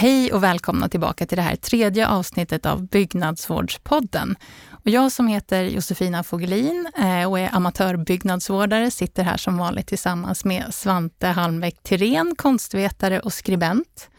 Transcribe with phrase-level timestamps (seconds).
[0.00, 4.36] Hej och välkomna tillbaka till det här tredje avsnittet av Byggnadsvårdspodden.
[4.70, 10.44] Och jag som heter Josefina Fogelin eh, och är amatörbyggnadsvårdare sitter här som vanligt tillsammans
[10.44, 14.10] med Svante Halmbeck Tirén, konstvetare och skribent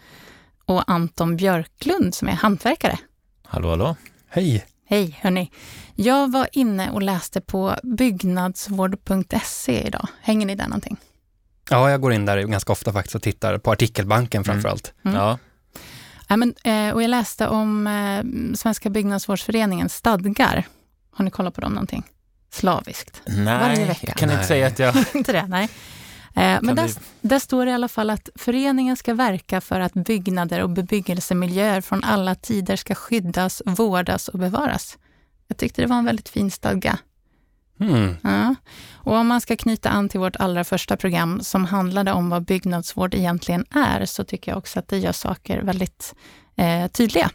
[0.66, 2.98] och Anton Björklund som är hantverkare.
[3.44, 3.96] Hallå, hallå.
[4.30, 4.66] Hej!
[4.86, 5.52] Hej, hörni.
[5.96, 10.08] Jag var inne och läste på byggnadsvård.se idag.
[10.22, 10.98] Hänger ni där någonting?
[11.70, 14.94] Ja, jag går in där ganska ofta faktiskt och tittar på artikelbanken framför allt.
[15.04, 15.18] Mm.
[15.18, 15.38] Ja,
[16.32, 20.68] Ja, men, eh, och jag läste om eh, Svenska byggnadsvårdsföreningens stadgar.
[21.12, 22.04] Har ni kollat på dem någonting?
[22.52, 23.22] Slaviskt.
[23.26, 24.08] Varje nej, vecka.
[24.08, 24.48] jag kan inte Nej.
[24.48, 24.96] säga att jag...
[25.14, 25.48] Inte det?
[25.48, 25.64] Nej.
[26.36, 29.94] Eh, men där, där står det i alla fall att föreningen ska verka för att
[29.94, 34.98] byggnader och bebyggelsemiljöer från alla tider ska skyddas, vårdas och bevaras.
[35.48, 36.98] Jag tyckte det var en väldigt fin stadga.
[37.82, 38.16] Mm.
[38.24, 38.56] Ja.
[38.94, 42.44] Och om man ska knyta an till vårt allra första program som handlade om vad
[42.46, 46.16] byggnadsvård egentligen är, så tycker jag också att det gör saker väldigt
[46.56, 47.30] eh, tydliga.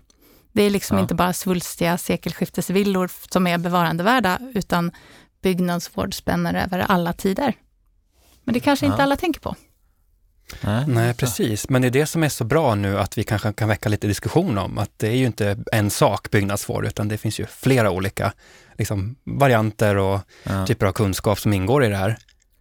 [0.52, 1.02] Det är liksom Ja.
[1.02, 4.90] inte bara svulstiga sekelskiftesvillor som är bevarandevärda, utan
[5.42, 7.54] byggnadsvård spänner över alla tider.
[8.44, 9.02] Men det kanske inte Ja.
[9.02, 9.56] alla tänker på.
[10.60, 11.68] Nej, Nej, precis.
[11.68, 14.06] Men det är det som är så bra nu att vi kanske kan väcka lite
[14.06, 17.90] diskussion om att det är ju inte en sak byggnadsvård, utan det finns ju flera
[17.90, 18.32] olika
[18.78, 20.66] liksom, varianter och Ja.
[20.66, 22.16] typer av kunskap som ingår i det här.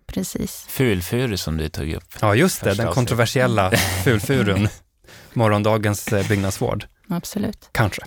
[0.07, 0.65] Precis.
[0.69, 2.15] Fulfuru som du tog upp.
[2.21, 3.71] Ja, just det, den kontroversiella
[4.03, 4.67] fulfurun.
[5.33, 7.69] Morgondagens eh, byggnadsvård, Absolut.
[7.71, 8.01] kanske.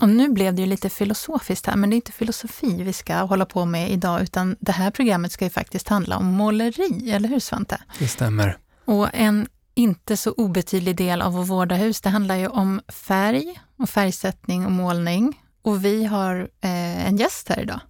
[0.00, 3.14] Och nu blev det ju lite filosofiskt här, men det är inte filosofi vi ska
[3.16, 7.28] hålla på med idag, utan det här programmet ska ju faktiskt handla om måleri, eller
[7.28, 7.78] hur Svante?
[7.98, 8.56] Det stämmer.
[8.84, 13.60] Och en inte så obetydlig del av att vårda hus, det handlar ju om färg
[13.78, 15.41] och färgsättning och målning.
[15.62, 17.80] Och vi har eh, en gäst här idag.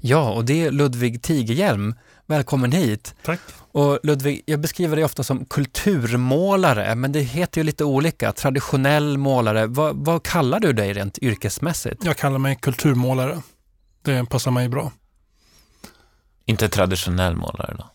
[0.00, 1.94] Ja, och det är Ludvig Tigerhjelm.
[2.26, 3.14] Välkommen hit.
[3.24, 3.40] Tack.
[3.72, 8.32] Och Ludvig, jag beskriver dig ofta som kulturmålare, men det heter ju lite olika.
[8.32, 9.66] Traditionell målare.
[9.66, 12.04] Vad, vad kallar du dig rent yrkesmässigt?
[12.04, 13.42] Jag kallar mig kulturmålare.
[14.02, 14.92] Det passar mig bra.
[16.44, 17.90] Inte traditionell målare då?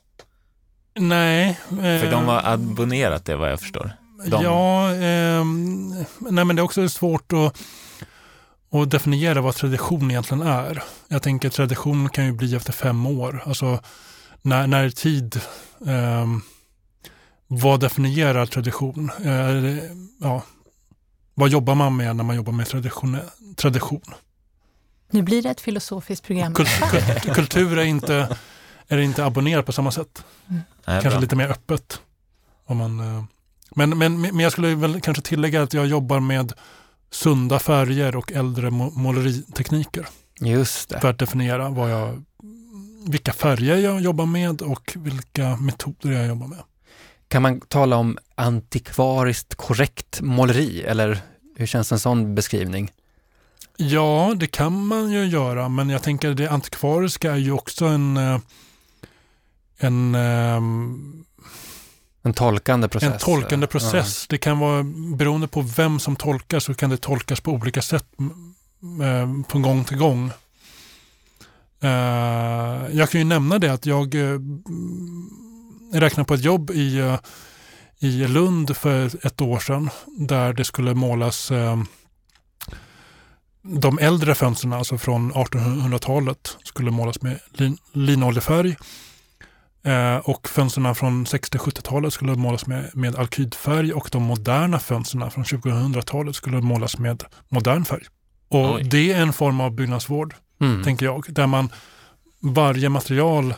[1.01, 1.59] Nej.
[1.69, 3.91] För de har abonnerat det vad jag förstår.
[4.27, 7.57] de- Ja, ehm, nej men det är också svårt att,
[8.73, 10.83] att definiera vad tradition egentligen är.
[11.07, 13.43] Jag tänker tradition kan ju bli efter fem år.
[13.45, 13.79] Alltså
[14.41, 15.41] när, när tid,
[15.87, 16.41] ehm,
[17.47, 19.11] vad definierar tradition?
[19.23, 19.89] Det-
[20.19, 20.43] ja,
[21.33, 23.17] vad jobbar man med när man jobbar med tradition?
[23.55, 24.01] tradition?
[25.09, 26.53] Nu blir det ett filosofiskt program.
[26.53, 28.37] Kul, kul, kultur är inte,
[28.87, 30.23] är inte abonnerat på samma sätt.
[30.47, 31.19] Nej, kanske bra.
[31.19, 32.01] lite mer öppet.
[32.65, 33.23] Om man, eh,
[33.75, 36.53] men, men, men jag skulle väl kanske tillägga att jag jobbar med
[37.13, 40.07] sunda färger och äldre må- måleritekniker
[40.39, 40.99] Just det.
[41.01, 42.23] för att definiera vad jag,
[43.07, 46.59] vilka färger jag jobbar med och vilka metoder jag jobbar med.
[47.27, 51.21] Kan man tala om antikvariskt korrekt måleri, eller
[51.57, 52.91] hur känns en sån beskrivning?
[53.77, 58.17] Ja, det kan man ju göra, men jag tänker det antikvariska är ju också en,
[58.17, 58.39] eh,
[59.77, 61.25] en, ehm,
[62.25, 63.13] En tolkande process?
[63.13, 64.27] en tolkande process.
[64.27, 64.83] Det kan vara,
[65.17, 69.83] beroende på vem som tolkar så kan det tolkas på olika sätt m- från gång
[69.83, 70.31] till gång.
[71.81, 71.89] Eh,
[72.91, 74.39] jag kan ju nämna det att jag eh,
[75.93, 77.19] räknar på ett jobb i, eh,
[77.99, 81.83] i Lund för ett år sedan där det skulle målas eh,
[83.61, 88.75] de äldre fönstren, alltså från 1800-talet, skulle målas med lin, linoljefärg.
[89.85, 95.43] Eh, och fönstren från 60-70-talet skulle målas med, med alkydfärg och de moderna fönstren från
[95.43, 98.03] 2000-talet skulle målas med modern färg.
[98.49, 98.83] Och Oj.
[98.83, 100.83] det är en form av byggnadsvård, Mm.
[100.83, 101.69] tänker jag, där man
[102.41, 103.53] varje material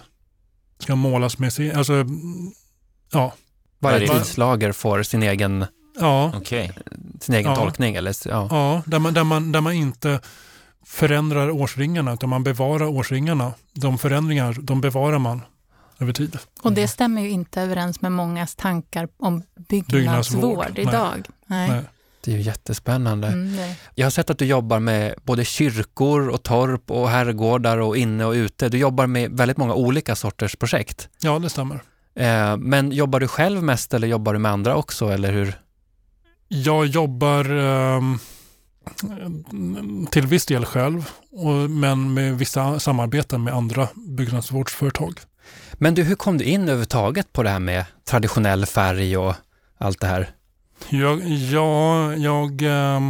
[0.80, 2.06] ska målas med sin, alltså,
[3.12, 3.34] ja,
[3.80, 5.66] Varje tidslager får sin egen,
[6.00, 6.72] ja, Okej.
[7.22, 7.56] sin egen Ja.
[7.56, 7.96] tolkning.
[7.96, 8.48] Eller, ja.
[8.52, 10.20] ja där, man, där, man, där man inte
[10.86, 13.54] förändrar årsringarna utan man bevarar årsringarna.
[13.74, 15.42] De förändringar, de bevarar man
[16.00, 16.38] över tid.
[16.62, 21.28] Och det stämmer ju inte överens med mångas tankar om byggnadsvård, idag.
[21.46, 21.70] Nej.
[21.70, 21.84] Nej.
[22.22, 23.28] Det är ju jättespännande.
[23.28, 23.76] Mm, det.
[23.96, 28.26] Jag har sett att du jobbar med både kyrkor och torp och herrgårdar och inne
[28.26, 28.70] och ute.
[28.70, 31.10] Du jobbar med väldigt många olika sorters projekt.
[31.22, 31.84] Ja, det stämmer.
[32.16, 35.60] Eh, men jobbar du själv mest eller jobbar du med andra också, eller hur?
[36.48, 38.20] Jag jobbar ehm,
[40.12, 41.10] till viss del själv,
[41.70, 45.20] men med vissa samarbeten med andra byggnadsvårdsföretag.
[45.74, 49.34] Men du, hur kom du in överhuvudtaget på det här med traditionell färg och
[49.78, 50.30] allt det här?
[50.90, 53.02] Jag, ja, jag, Eh,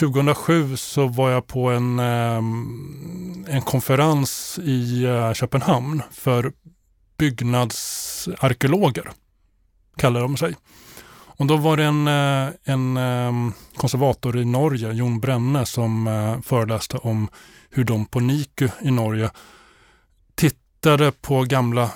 [0.00, 2.36] 2007 så var jag på en, eh,
[3.54, 6.52] en konferens i eh, Köpenhamn för
[7.18, 9.10] byggnadsarkeologer,
[9.96, 10.54] kallar de sig.
[11.40, 16.40] Och då var det en, eh, en ehm, konservator i Norge, Jon Brenne, som eh,
[16.40, 17.28] föreläste om
[17.70, 19.30] hur de på NIKU i Norge
[20.80, 21.90] tittade på gamla,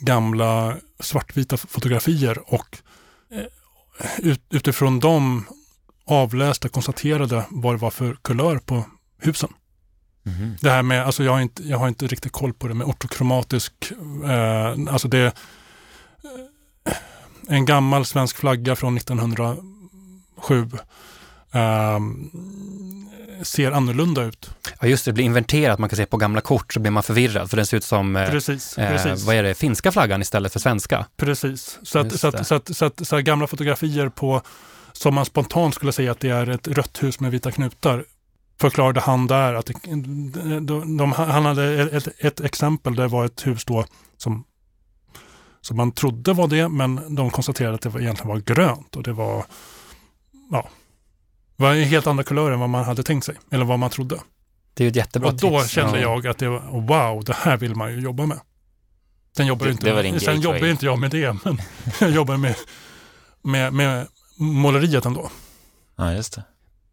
[0.00, 2.78] gamla svartvita fotografier och
[4.18, 5.46] ut, utifrån dem
[6.06, 8.84] avläste, konstaterade vad det var för kulör på
[9.20, 9.50] husen.
[10.22, 10.56] Mhm.
[10.60, 12.86] Det här med, alltså jag har inte, jag har inte riktigt koll på det med
[12.86, 13.72] ortokromatisk,
[14.24, 15.34] eh, alltså det
[17.48, 20.70] en gammal svensk flagga från 1907
[21.52, 21.98] eh,
[23.42, 24.50] ser annorlunda ut.
[24.80, 25.78] Ja, just det, det blir inverterat.
[25.78, 28.16] Man kan se på gamla kort så blir man förvirrad för den ser ut som
[28.16, 29.26] eh, Precis, eh, precis.
[29.26, 31.06] vad är det, finska flaggan istället för svenska.
[31.16, 31.78] precis.
[31.82, 34.42] Så, att, så, att, så, att, så, att, så att gamla fotografier på,
[34.92, 38.04] som man spontant skulle säga att det är ett rött hus med vita knutar,
[38.60, 39.74] förklarade han där att det,
[40.60, 43.84] de, de, han hade ett, ett exempel, det var ett hus då
[44.16, 44.44] som,
[45.60, 49.02] som man trodde var det, men de konstaterade att det var, egentligen var grönt och
[49.02, 49.44] det var,
[50.50, 50.68] ja,
[51.58, 54.20] var helt andra kulörer än vad man hade tänkt sig, eller vad man trodde.
[54.74, 55.70] Det är ju ett jättebra och då tips.
[55.70, 56.02] kände Ja.
[56.02, 58.40] jag att det var, wow, det här vill man ju jobba med.
[59.36, 61.58] Sen jobbar, Det- inte, det sen jobbar inte jag med det, men
[62.00, 62.54] jag jobbar med,
[63.42, 64.06] med, med
[64.38, 65.30] måleriet ändå.
[65.96, 66.42] Ja, just det.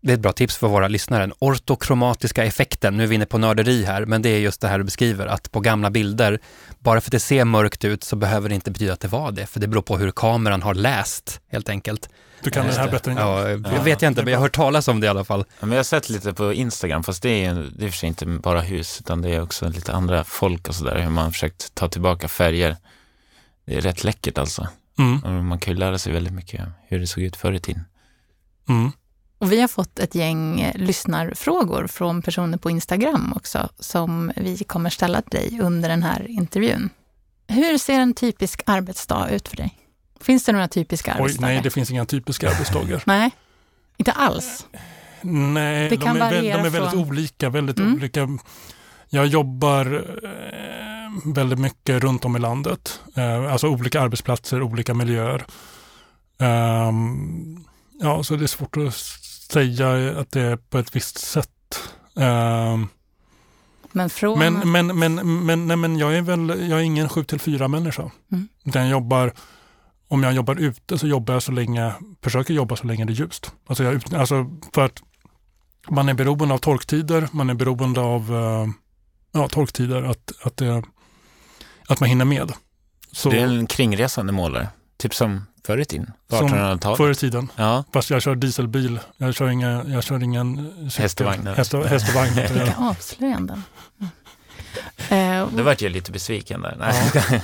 [0.05, 1.23] Det är ett bra tips för våra lyssnare.
[1.23, 4.67] Den ortokromatiska effekten, nu är vi inne på nörderi här, men det är just det
[4.67, 6.39] här du beskriver, att på gamla bilder,
[6.79, 9.31] bara för att det ser mörkt ut så behöver det inte betyda att det var
[9.31, 12.09] det, för det beror på hur kameran har läst, helt enkelt.
[12.41, 13.65] Du kan Just det här bättre än jag.
[13.75, 15.45] Ja, vet jag inte, men jag har hört talas om det i alla fall.
[15.59, 17.97] Ja, men jag har sett lite på Instagram, fast det är ju det är för
[17.97, 21.23] sig inte bara hus, utan det är också lite andra folk och sådär, hur man
[21.23, 22.77] har försökt ta tillbaka färger.
[23.65, 24.67] Det är rätt läckert alltså.
[24.99, 27.83] Mm, Man kan ju lära sig väldigt mycket hur det såg ut förr i tiden.
[28.69, 28.91] mm.
[29.37, 34.57] Och vi har fått ett gäng eh, lyssnarfrågor från personer på Instagram också, som vi
[34.57, 36.89] kommer ställa till dig under den här intervjun.
[37.47, 39.73] Hur ser en typisk arbetsdag ut för dig?
[40.21, 41.53] Finns det några typiska Oj, arbetsdagar?
[41.53, 43.03] nej, det finns inga typiska arbetsdagar.
[43.05, 43.31] Nej,
[43.97, 44.65] inte alls.
[45.21, 47.49] Nej, Det de kan är, väl- de variera är väldigt från- olika.
[47.49, 47.93] Väldigt Mm.
[47.93, 48.27] olika.
[49.09, 49.85] Jag jobbar
[50.23, 52.99] eh, väldigt mycket runt om i landet.
[53.15, 55.45] Eh, alltså olika arbetsplatser, olika miljöer.
[56.39, 57.65] Ehm,
[57.99, 58.93] ja, så det är svårt att
[59.51, 61.50] säga att det är på ett visst sätt.
[62.15, 62.88] Ehm,
[63.92, 64.39] Men från...
[64.39, 67.68] men, men, men, men, nej, men jag är väl jag är ingen 7 till 4
[67.68, 68.12] människa.
[68.31, 68.47] Mm.
[68.65, 69.33] Utan jag jobbar,
[70.07, 73.15] om jag jobbar ute så jobbar jag så länge, försöker jobba så länge det är
[73.15, 73.51] ljust.
[73.68, 75.01] Alltså, jag, alltså för att
[75.89, 78.68] man är beroende av torktider, man är beroende av eh,
[79.31, 80.83] ja, torktider, att, att, det,
[81.88, 82.51] att man hinner med.
[83.12, 86.97] Så Det är en kringresande målare, typ som förr i tiden, på Som 1800-talet.
[86.97, 90.74] förr i tiden, Ja, fast jag kör dieselbil, jag kör, inga, jag kör ingen.
[90.97, 91.47] Häst och vagn.
[91.47, 92.36] Häst och, häst och vagn.
[92.36, 92.53] det.
[92.53, 93.63] Vilka avslöjanden.
[95.09, 95.47] Mm.
[95.57, 96.75] Då vart jag lite besviken där.
[96.80, 97.42] Nej.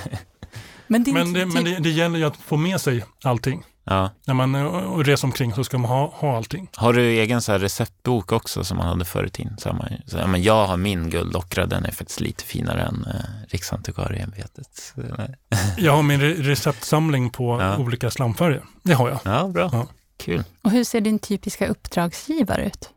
[0.86, 3.64] men din, Men, det, men det, det gäller ju att få med sig allting.
[3.84, 4.10] Ja.
[4.26, 6.68] När man eh, reser omkring så ska man ha, ha allting.
[6.76, 9.58] Har du egen så här receptbok också som man hade förr i tiden?
[9.58, 13.04] Så man, så, ja, men jag har min guldockra, den är faktiskt lite finare än
[13.08, 13.14] eh,
[13.48, 14.94] Riksantikvarieämbetet.
[15.78, 17.76] Jag har min re- receptsamling på Ja.
[17.78, 18.62] olika slamfärger.
[18.82, 19.18] Det har jag.
[19.24, 19.70] Ja, bra.
[19.72, 19.86] Ja.
[20.16, 20.44] Kul.
[20.62, 22.90] Och hur ser din typiska uppdragsgivare ut?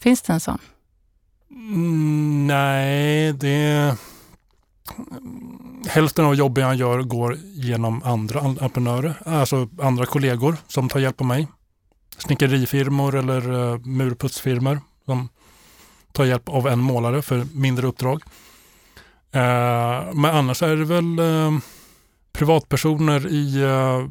[0.00, 0.58] Finns det en sån?
[1.50, 3.96] Mm, nej, det...
[5.88, 11.20] Hälften av jobben jag gör går genom andra entreprenörer, alltså andra kollegor som tar hjälp
[11.20, 11.48] av mig.
[12.18, 15.28] Snickerifirmor eller uh, murputsfirmor som
[16.12, 18.22] tar hjälp av en målare för mindre uppdrag.
[19.32, 21.58] Eh, men annars är det väl eh,
[22.32, 24.08] privatpersoner i eh,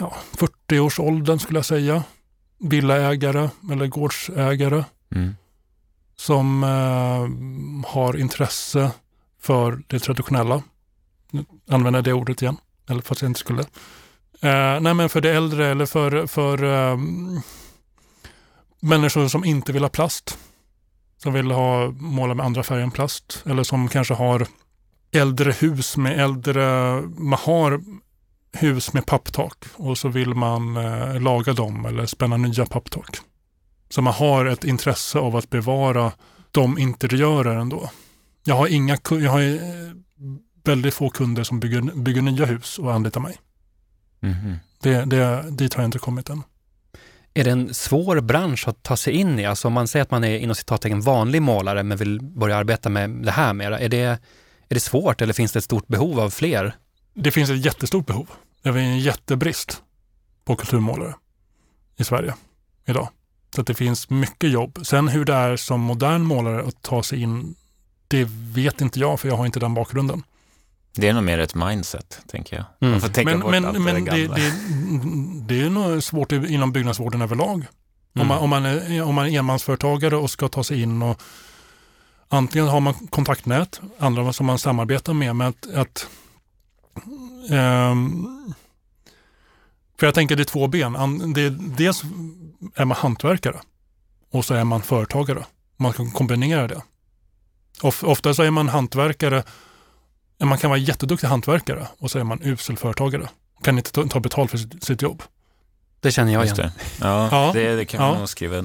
[0.00, 2.02] ja, 40-årsåldern skulle jag säga.
[2.60, 4.84] Villaägare eller gårdsägare
[5.14, 5.36] Mm.
[6.16, 6.62] som
[7.86, 8.90] har intresse
[9.40, 10.62] för det traditionella.
[11.30, 12.56] Nu använder jag det ordet igen,
[12.88, 13.62] eller fast jag inte skulle.
[14.40, 16.98] Eh, nej, men för det äldre eller för, för eh,
[18.80, 20.38] människor som inte vill ha plast.
[21.16, 23.42] Som vill ha måla med andra färger än plast.
[23.46, 24.46] Eller som kanske har
[25.12, 27.80] äldre hus med äldre, man har
[28.52, 33.16] hus med papptak och så vill man eh, laga dem eller spänna nya papptak.
[33.90, 36.12] Så man har ett intresse av att bevara
[36.50, 37.90] de interiörer ändå.
[38.48, 39.60] Jag har, inga, jag har eh,
[40.64, 43.36] väldigt få kunder som bygger, bygger nya hus och anlitar mig.
[44.20, 44.56] Mhm.
[44.80, 46.42] Det, det, dit har jag inte kommit än.
[47.34, 49.46] Är det en svår bransch att ta sig in i?
[49.46, 52.88] Alltså om man säger att man är inom citattecken vanlig målare men vill börja arbeta
[52.88, 54.02] med det här mera, är det,
[54.68, 56.76] är det svårt eller finns det ett stort behov av fler?
[57.14, 58.30] Det finns ett jättestort behov.
[58.62, 59.82] Det är en jättebrist
[60.44, 61.14] på kulturmålare
[61.96, 62.34] i Sverige
[62.86, 63.08] idag.
[63.54, 64.78] Så att det finns mycket jobb.
[64.82, 67.54] Sen hur det är som modern målare att ta sig in,
[68.08, 70.22] det vet inte jag för jag har inte den bakgrunden.
[70.94, 72.64] Det är nog mer ett mindset, tänker jag.
[72.80, 72.92] Mm.
[72.92, 74.34] Man får tänka Men, bort men, allt men det, det, gamla.
[74.36, 74.52] det,
[75.54, 77.54] det är nog svårt inom byggnadsvården överlag.
[77.54, 77.66] Om,
[78.14, 78.28] Mm.
[78.28, 81.20] man, om, man är, om man är enmansföretagare och ska ta sig in och
[82.28, 86.06] antingen har man kontaktnät, andra som man samarbetar med, men att, att
[87.50, 88.26] ehm,
[89.98, 91.32] för jag tänker det är två ben.
[91.34, 92.02] Det är, dels
[92.74, 93.56] är man hantverkare
[94.30, 95.44] och så är man företagare.
[95.76, 96.82] Man kan kombinera det.
[97.82, 99.42] Of, ofta så är man hantverkare,
[100.42, 103.28] man kan vara jätteduktig hantverkare och så är man usel företagare.
[103.62, 105.22] Kan inte ta, ta betalt för sitt, sitt jobb.
[106.00, 106.56] Det känner jag igen.
[106.56, 106.72] det.
[107.00, 107.50] Ja, Ja.
[107.54, 108.18] Det, det kan man Ja.
[108.18, 108.64] nog skriva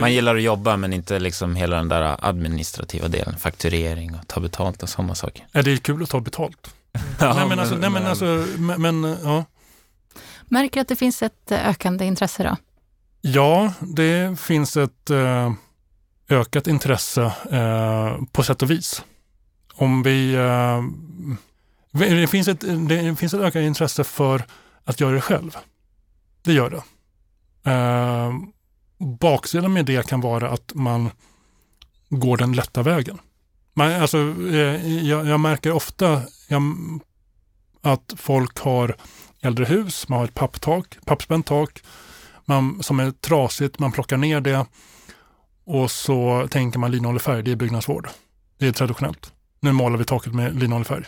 [0.00, 4.40] Man gillar att jobba men inte liksom hela den där administrativa delen, fakturering och ta
[4.40, 5.46] betalt och sådana saker.
[5.52, 6.74] är det kul att ta betalt?
[7.20, 9.44] Ja, nej men alltså, nej, men alltså men, men, ja.
[10.48, 12.56] Märker att det finns ett eh, ökande intresse då?
[13.20, 15.52] ja, det finns ett eh,
[16.32, 19.04] ökat intresse eh, på sätt och vis.
[19.74, 20.34] Om vi...
[20.34, 20.82] Eh,
[21.92, 24.44] det, finns ett, det finns ett ökat intresse för
[24.84, 25.56] att göra det själv.
[26.42, 26.82] Det gör det.
[27.70, 28.32] Eh,
[28.98, 31.10] baksidan med det kan vara att man
[32.08, 33.18] går den lätta vägen.
[33.74, 34.18] Man, alltså,
[34.50, 36.62] eh, jag, jag märker ofta jag,
[37.80, 38.96] att folk har
[39.40, 41.82] äldre hus, man har ett papptak, pappspänt tak
[42.44, 44.66] man, som är trasigt, man plockar ner det
[45.64, 48.08] och så tänker man linoljefärg, det är byggnadsvård.
[48.58, 49.32] Det är traditionellt.
[49.60, 51.04] Nu målar vi taket med linoljefärg.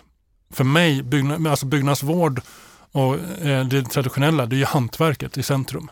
[0.51, 2.41] För mig, byggnad, alltså byggnadsvård
[2.93, 5.91] och eh, det traditionella, det är ju hantverket i centrum.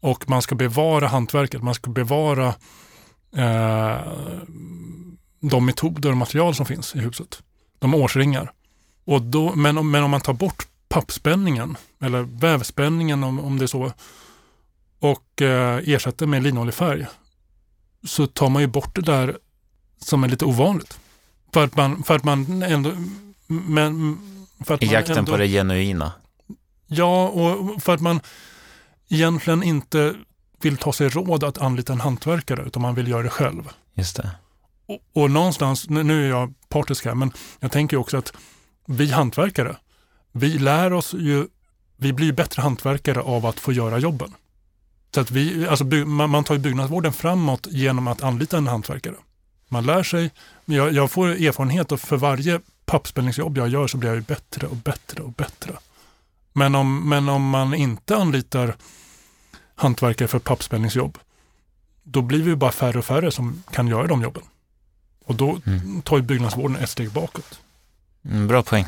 [0.00, 2.54] Och man ska bevara hantverket, man ska bevara
[3.36, 4.00] eh,
[5.40, 7.42] de metoder och material som finns i huset.
[7.78, 8.52] De årsringar.
[9.04, 13.64] Och då, men, om, men om man tar bort pappspänningen, eller vävspänningen om, om det
[13.64, 13.92] är så,
[14.98, 17.06] och eh, ersätter med linoljefärg,
[18.06, 19.38] så tar man ju bort det där
[19.98, 20.98] som är lite ovanligt.
[21.52, 22.92] För att man, för att man ändå...
[23.46, 24.18] Men,
[24.64, 26.12] för att I man jakten ändå, på det genuina.
[26.86, 28.20] Ja, och för att man
[29.08, 30.14] egentligen inte
[30.60, 33.68] vill ta sig råd att anlita en hantverkare, utan man vill göra det själv.
[33.94, 34.30] Just det.
[34.86, 38.32] Och, och någonstans, nu- är jag partisk här, men jag tänker också att
[38.86, 39.76] vi hantverkare,
[40.32, 41.46] vi lär oss ju,
[41.96, 44.34] vi blir bättre hantverkare av att få göra jobben.
[45.14, 48.66] Så att vi, alltså by, man, man tar ju byggnadsvården framåt genom att anlita en
[48.66, 49.14] hantverkare.
[49.68, 50.30] Man lär sig,
[50.64, 54.66] jag, jag får erfarenhet och för varje pappspänningsjobb jag gör så blir jag ju bättre
[54.66, 55.72] och bättre och bättre.
[56.52, 58.76] Men om, men om man inte anlitar
[59.74, 61.18] hantverkare för pappspänningsjobb,
[62.02, 64.42] då blir vi ju bara färre och färre som kan göra de jobben.
[65.24, 66.02] Och då Mm.
[66.02, 67.60] tar ju byggnadsvården ett steg bakåt.
[68.24, 68.86] Mm, bra poäng.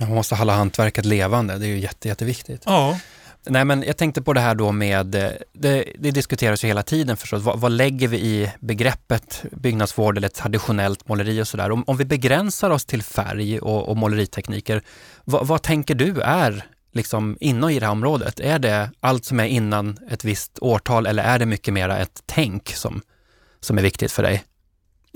[0.00, 2.62] Man måste hålla hantverket levande, det är ju jätte, jätteviktigt.
[2.66, 3.00] Ja,
[3.48, 6.82] Nej, men jag tänkte på det här då med, eh, det, det diskuteras ju hela
[6.82, 11.70] tiden förstås, vad, vad lägger vi i begreppet byggnadsvård eller traditionellt måleri och sådär.
[11.70, 14.82] Om, om vi begränsar oss till färg och, och måleritekniker,
[15.24, 18.40] vad, vad tänker du är liksom inom i det här området?
[18.40, 22.22] Är det allt som är innan ett visst årtal eller är det mycket mera ett
[22.26, 23.02] tänk som,
[23.60, 24.44] som är viktigt för dig?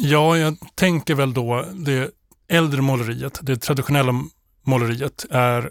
[0.00, 2.10] ja, jag tänker väl då det
[2.48, 4.12] äldre måleriet, det traditionella
[4.62, 5.70] måleriet är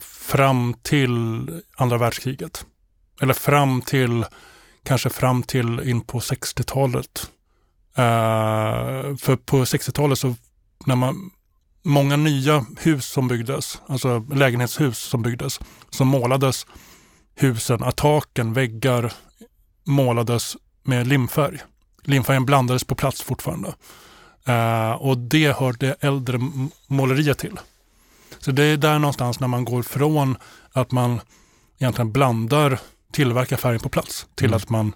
[0.00, 2.66] fram till andra världskriget.
[3.20, 4.24] Eller fram till,
[4.84, 7.30] kanske fram till in på 60-talet.
[7.98, 10.34] Uh, eh, för på 60-talet så,
[10.86, 11.30] när man,
[11.82, 16.66] många nya hus som byggdes, alltså lägenhetshus som byggdes, så målades
[17.34, 19.12] husen, att taken, väggar
[19.84, 21.58] målades med limfärg.
[22.02, 23.74] Limfärgen blandades på plats fortfarande.
[24.48, 26.38] Uh, och det hör det äldre
[26.86, 27.58] måleriet till.
[28.38, 30.36] Så det är där någonstans när man går från
[30.72, 31.20] att man
[31.78, 32.78] egentligen blandar,
[33.12, 34.56] tillverkar färgen på plats till Mm.
[34.56, 34.94] att man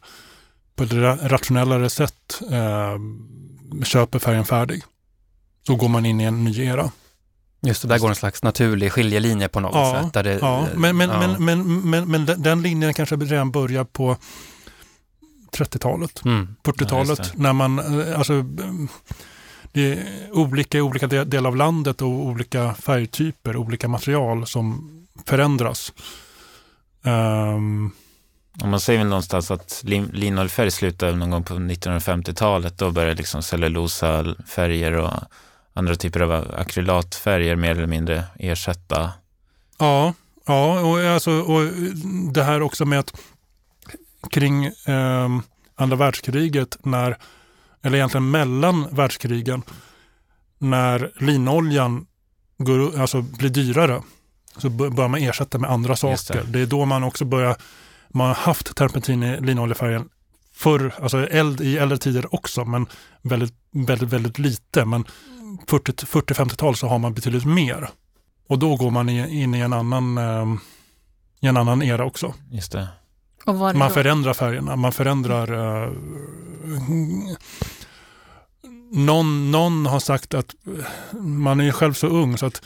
[0.76, 2.98] på ett ra- rationellare sätt eh,
[3.84, 4.82] köper färgen färdig.
[5.66, 6.90] Så går man in i en ny era.
[7.66, 10.12] Just det, där går en slags naturlig skiljelinje på något Ja, sätt.
[10.12, 11.18] Där det, Ja, men, men, ja.
[11.18, 14.16] men, men, men, men den- den linjen kanske redan börjar på
[15.52, 16.24] 30-talet.
[16.24, 16.56] Mm.
[16.64, 18.44] 40-talet Ja, när man, eh, alltså
[19.72, 24.90] det är olika i olika de- delar av landet och olika färgtyper, olika material som
[25.26, 25.92] förändras.
[27.04, 27.90] Ehm,
[28.62, 32.78] Om man säger väl någonstans att lin- linoljefärg slutade någon gång på 1950-talet.
[32.78, 35.10] Då började liksom cellulosafärger och
[35.74, 39.12] andra typer av akrylatfärger mer eller mindre ersätta.
[39.78, 40.14] ja,
[40.46, 41.62] ja och, alltså, och
[42.32, 43.12] det här också med att
[44.30, 45.42] kring ehm,
[45.74, 47.16] andra världskriget, när,
[47.82, 49.62] eller egentligen mellan världskrigen,
[50.58, 52.06] när linoljan
[52.58, 54.02] går, alltså blir dyrare
[54.56, 56.16] så bör- börjar man ersätta med andra Just det.
[56.16, 56.44] saker.
[56.44, 56.60] Det.
[56.60, 57.56] är då man också börjar,
[58.08, 60.08] man har haft terpentin i linoljefärgen
[60.54, 62.86] förr, alltså eld i äldre tider också, men
[63.22, 64.84] väldigt, väldigt, väldigt lite.
[64.84, 65.04] Men
[65.66, 67.90] 40-50-tal så har man betydligt mer.
[68.48, 70.46] Och då går man in i en annan, eh,
[71.40, 72.34] i en annan era också.
[72.50, 72.88] Just det.
[73.46, 73.94] Man då?
[73.94, 75.92] förändrar färgerna, man förändrar uh,
[78.92, 80.54] någon, någon har sagt att
[81.20, 82.62] man är själv så ung så att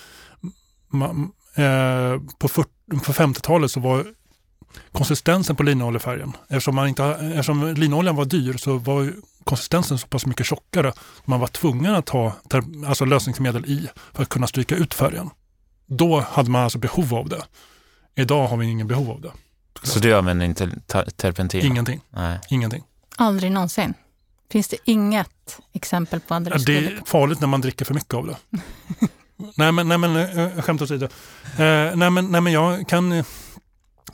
[0.89, 2.49] man, eh, på,
[2.89, 4.07] på 50-talet så var
[4.93, 9.13] konsistensen på linoljefärgen, eftersom, man inte, eftersom linoljan var dyr så var
[9.45, 10.93] konsistensen så pass mycket tjockare.
[11.25, 12.33] Man var tvungen att ha
[12.87, 15.31] alltså lösningsmedel i för att kunna stryka ut färgen.
[15.87, 17.43] Då hade man alltså behov av det.
[18.17, 19.33] Idag har vi ingen behov av det.
[19.83, 20.71] Så du använder inte
[21.17, 21.67] terpentin?
[21.67, 22.01] Ingenting.
[22.11, 22.39] Nej.
[22.49, 22.83] Ingenting.
[23.17, 23.95] Aldrig någonsin?
[24.51, 28.27] Finns det inget exempel på andra Det är farligt när man dricker för mycket av
[28.27, 28.37] det.
[29.57, 31.07] nej men, nej, men äh, skämt åsido.
[31.07, 31.11] Uh,
[31.95, 33.13] nej, men, nej men jag kan,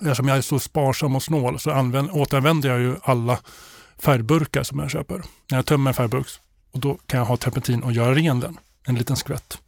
[0.01, 3.39] eftersom jag är så sparsam och snål så använd, återanvänder jag ju alla
[3.99, 5.23] färgburkar som jag köper.
[5.51, 6.27] När jag tömmer en färgburk
[6.73, 9.59] och då kan jag ha terpentin och göra ren den, en liten skvätt.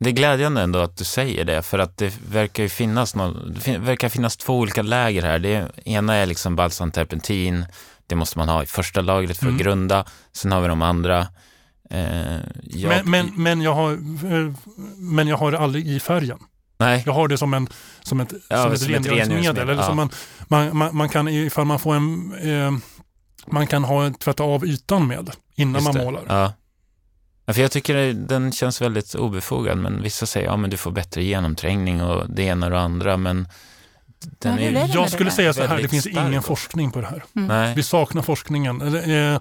[0.00, 3.58] Det är glädjande ändå att du säger det, för att det verkar ju finnas, någon,
[3.64, 5.38] det verkar finnas två olika läger här.
[5.38, 7.64] Det ena är liksom balsamterpentin,
[8.06, 9.56] det måste man ha i första lagret för mm.
[9.56, 10.04] att grunda.
[10.32, 11.26] Sen har vi de andra.
[11.90, 12.88] Eh, jag...
[12.88, 14.52] men, men, men, jag har, eh,
[14.96, 16.38] men jag har det aldrig i färgen.
[16.78, 17.02] Nej.
[17.06, 17.68] Jag har det som, en,
[18.02, 19.58] som ett, ja, som ett rengöringsmedel.
[19.58, 19.86] Eller ja.
[19.86, 20.10] som man,
[20.48, 22.72] man, man, man, kan, ifall man får en, eh,
[23.46, 26.22] man kan ha tvätta av ytan med innan man målar.
[26.28, 26.52] Ja.
[27.50, 27.54] Ja.
[27.54, 31.22] för jag tycker den känns väldigt obefogad, men vissa säger att ja, du får bättre
[31.22, 33.48] genomträngning och det ena och det andra, men
[34.38, 37.24] den är, jag skulle säga så här, det finns ingen forskning på det här.
[37.36, 37.74] Mm.
[37.74, 38.94] Vi saknar forskningen.
[38.96, 39.40] Eh,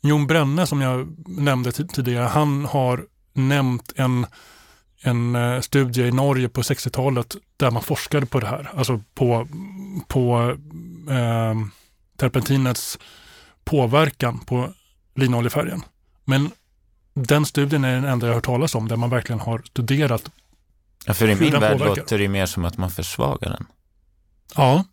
[0.00, 4.26] Jon Brenne som jag nämnde tidigare, han har nämnt en,
[5.02, 8.70] en eh, studie i Norge på 60-talet där man forskade på det här.
[8.74, 9.48] Alltså på,
[10.08, 10.56] på
[11.10, 11.54] eh,
[12.16, 12.98] terpentinets
[13.64, 14.72] påverkan på
[15.14, 15.82] linoljefärgen.
[16.24, 16.50] Men
[17.26, 20.30] den studien är den enda jag har hört talas om där man verkligen har studerat
[21.06, 23.66] Ja, för i min värld låter det mer som att man försvagar den.
[24.54, 24.84] Ja.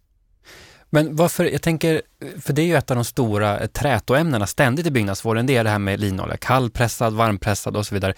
[0.89, 2.01] Men varför, jag tänker,
[2.41, 5.69] för det är ju ett av de stora trätoämnena ständigt i byggnadsvården, det är det
[5.69, 8.13] här med linolja, kallpressad, varmpressad och så vidare.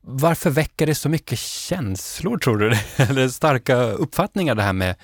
[0.00, 2.76] Varför väcker det så mycket känslor tror du?
[2.96, 4.96] Eller starka uppfattningar det här med,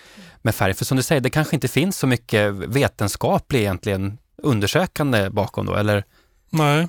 [0.43, 0.75] med färg?
[0.75, 5.75] För som du säger, det kanske inte finns så mycket vetenskaplig egentligen undersökande bakom då,
[5.75, 6.05] eller?
[6.51, 6.88] Nej.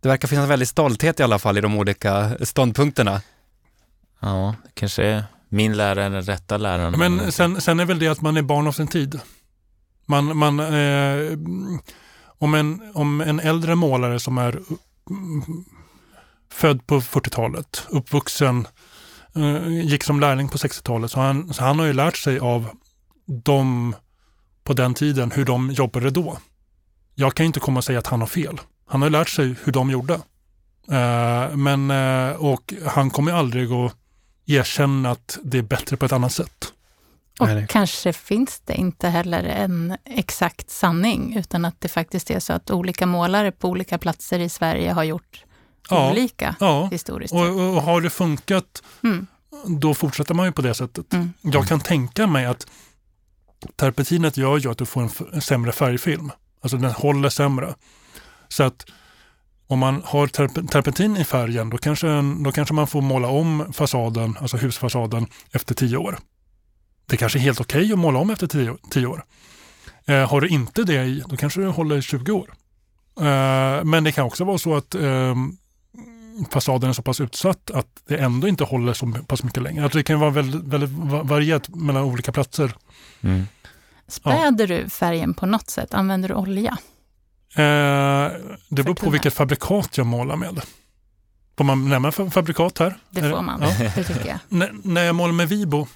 [0.00, 3.22] Det verkar finnas en väldig stolthet i alla fall i de olika ståndpunkterna.
[4.20, 6.98] Ja, det kanske är min lärare den rätta läraren.
[6.98, 9.20] Men sen, sen är väl det att man är barn av sin tid.
[10.06, 11.38] Man, man, eh,
[12.38, 14.60] om, en, om en äldre målare som är
[16.52, 18.68] född på 40-talet, uppvuxen,
[19.36, 22.68] eh, gick som lärling på 60-talet, så han, så han har ju lärt sig av
[23.26, 23.94] dem
[24.64, 26.38] på den tiden, hur de jobbade då.
[27.14, 28.60] Jag kan inte komma och säga att han har fel.
[28.86, 30.14] Han har lärt sig hur de gjorde.
[30.90, 33.96] Eh, men, eh, och han kommer aldrig att
[34.46, 36.72] erkänna att det är bättre på ett annat sätt.
[37.40, 37.66] Och Nej.
[37.68, 42.70] kanske finns det inte heller en exakt sanning, utan att det faktiskt är så att
[42.70, 45.44] olika målare på olika platser i Sverige har gjort
[45.90, 46.88] ja, olika ja.
[46.92, 47.34] historiskt.
[47.34, 49.26] Och, och, har det funkat, mm.
[49.66, 51.12] då fortsätter man ju på det sättet.
[51.12, 51.32] Mm.
[51.40, 52.66] Jag kan tänka mig att
[53.76, 56.32] terpentinet gör ju att du får en, en sämre färgfilm.
[56.60, 57.74] Alltså den håller sämre.
[58.48, 58.86] Så att
[59.66, 60.26] om man har
[60.66, 62.06] terpentin i färgen då kanske,
[62.44, 66.18] då kanske man får måla om fasaden, alltså husfasaden, efter tio år.
[67.06, 69.24] Det kanske är helt okej okay att måla om efter tio, tio år.
[70.06, 72.54] Eh, har du inte det i, då kanske det håller 20 år.
[73.20, 75.34] Eh, men det kan också vara så att eh,
[76.50, 79.84] fasaden är så pass utsatt att det ändå inte håller så pass mycket längre.
[79.84, 80.90] Alltså det kan vara väldigt, väldigt
[81.22, 82.74] varierat mellan olika platser.
[83.20, 83.46] Mm.
[84.08, 84.82] Späder ja.
[84.82, 85.94] du färgen på något sätt?
[85.94, 86.78] Använder du olja?
[87.56, 88.32] Eh,
[88.68, 90.60] det beror på vilket fabrikat jag målar med.
[91.56, 92.96] Får man nämna fabrikat här?
[93.10, 93.90] Det får man, ja.
[93.94, 94.38] det tycker jag.
[94.62, 95.86] N när jag målar med Vibo,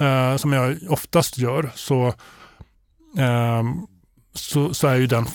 [0.00, 2.06] eh, som jag oftast gör, så,
[3.18, 3.62] eh,
[4.34, 5.26] så, så, är ju den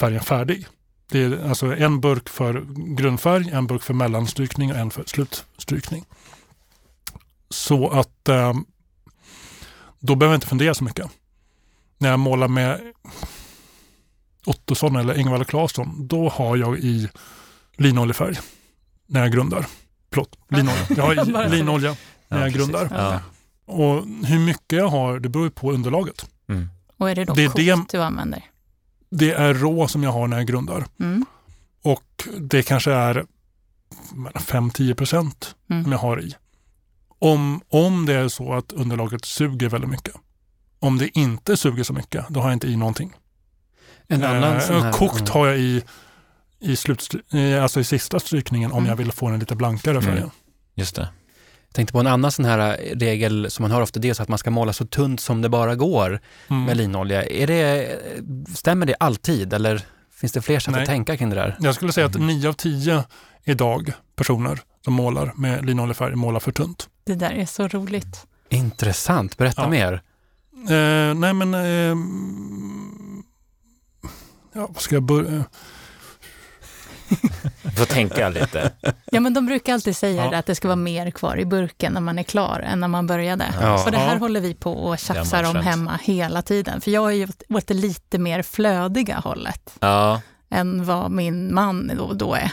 [0.00, 0.66] färgen färdig.
[1.10, 2.66] Det är alltså en burk för
[2.96, 6.04] grundfärg, en burk för mellanstrykning och en för slutstrykning.
[7.50, 8.54] Så att eh,
[10.00, 11.10] då behöver jag inte fundera så mycket.
[11.98, 12.80] När jag målar med
[14.50, 17.08] Ottosson eller Ingvar Claesson, då har jag i
[17.76, 18.38] linoljefärg
[19.06, 19.66] när jag grundar.
[20.10, 20.86] Förlåt, linolja.
[20.88, 21.96] Jag har i linolja
[22.28, 22.88] när jag grundar.
[22.90, 23.20] Ja.
[23.74, 26.30] Och hur mycket jag har, det beror på underlaget.
[26.48, 26.68] Mm.
[26.96, 28.44] Och är det då det kokt det, du använder?
[29.10, 30.86] Det är rå som jag har när jag grundar.
[31.00, 31.26] Mm.
[31.82, 33.24] Och det kanske är
[34.34, 35.82] 5-10 procent mm.
[35.82, 36.34] som jag har i.
[37.18, 40.14] Om, om det är så att underlaget suger väldigt mycket.
[40.78, 43.12] Om det inte suger så mycket, då har jag inte i någonting.
[44.10, 45.30] En annan Eh, sån här, kokt mm.
[45.32, 45.82] har jag i,
[46.60, 48.88] i, slut, i, alltså i sista strykningen om Mm.
[48.88, 50.02] jag vill få den lite blankare Mm.
[50.04, 50.30] färgen.
[50.74, 51.08] Just det.
[51.68, 54.22] Jag tänkte på en annan sån här regel som man har ofta, det är så
[54.22, 56.64] att man ska måla så tunt som det bara går Mm.
[56.64, 57.24] med linolja.
[57.26, 57.88] Är det,
[58.54, 59.82] stämmer det alltid eller
[60.20, 60.80] finns det fler sätt Nej.
[60.82, 61.56] att tänka kring det där?
[61.60, 62.26] Jag skulle säga att Mm.
[62.26, 63.04] nio av tio
[63.44, 66.88] idag personer som målar med linoljefärg målar för tunt.
[67.04, 68.26] Det där är så roligt.
[68.48, 69.68] Intressant, berätta Ja.
[69.68, 69.92] mer.
[70.68, 71.54] Eh, nej men...
[71.54, 71.96] Eh,
[74.52, 75.44] ja, ska jag börja?
[77.62, 78.72] Du får tänka lite.
[79.10, 80.38] Ja, men de brukar alltid säga Ja.
[80.38, 83.06] att det ska vara mer kvar i burken när man är klar än när man
[83.06, 83.46] började.
[83.60, 83.78] Ja.
[83.78, 84.18] Så det här Ja.
[84.18, 86.80] håller vi på och tjafsar om hemma hela tiden.
[86.80, 91.54] För jag är ju åt- åt det lite mer flödiga hållet Ja, än vad min
[91.54, 92.50] man då, då är.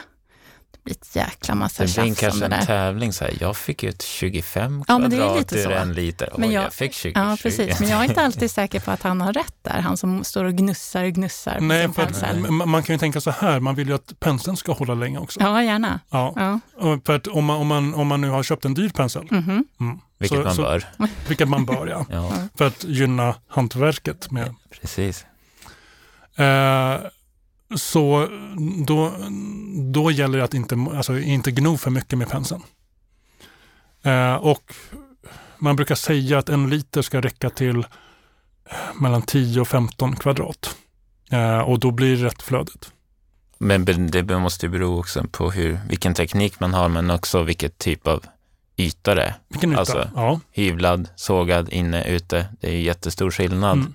[0.87, 2.65] Det blir ett jäkla massa det tjafs om kanske det en där.
[2.65, 3.13] tävling.
[3.13, 3.33] Så här.
[3.39, 5.71] Jag fick ut 25 Ja, men det är kvadrat lite ur så.
[5.71, 6.29] en liter.
[6.33, 7.11] Oj, Men jag, jag- fick 20.
[7.19, 7.43] Ja, 20.
[7.43, 7.79] precis.
[7.79, 9.79] Men jag är inte alltid säker på att han har rätt där.
[9.81, 12.99] Han som står och gnussar och gnussar på Nej, sin för att, man kan ju
[12.99, 15.39] tänka så här, man vill ju att penseln ska hålla länge också.
[15.39, 15.99] Ja, gärna.
[16.09, 16.33] Ja.
[16.79, 16.99] Ja.
[17.05, 19.65] För att om man, om, man, om man nu har köpt en dyr pensel, Mhm.
[19.79, 20.83] mm, Vilket så, man så, bör.
[21.27, 25.25] vilket man bör ja, Ja, för att gynna hantverket med precis.
[26.35, 26.95] Eh,
[27.75, 28.27] så
[28.87, 29.13] då,
[29.93, 32.63] då gäller det att inte, alltså, inte gno för mycket med penseln.
[34.03, 34.73] Eh, och
[35.57, 37.85] man brukar säga att en liter ska räcka till
[39.01, 40.75] mellan 10 och 15 kvadrat.
[41.31, 42.91] Eh, och då blir det rätt flödigt.
[43.57, 47.77] Men det måste ju bero också på hur, vilken teknik man har, men också vilket
[47.77, 48.23] typ av
[48.77, 49.33] yta det är.
[49.47, 49.79] Vilken nytta.
[49.79, 50.39] Alltså, ja.
[50.51, 52.47] Hyvlad, sågad, inne, ute.
[52.59, 53.77] Det är ju jättestor skillnad.
[53.77, 53.93] Mm.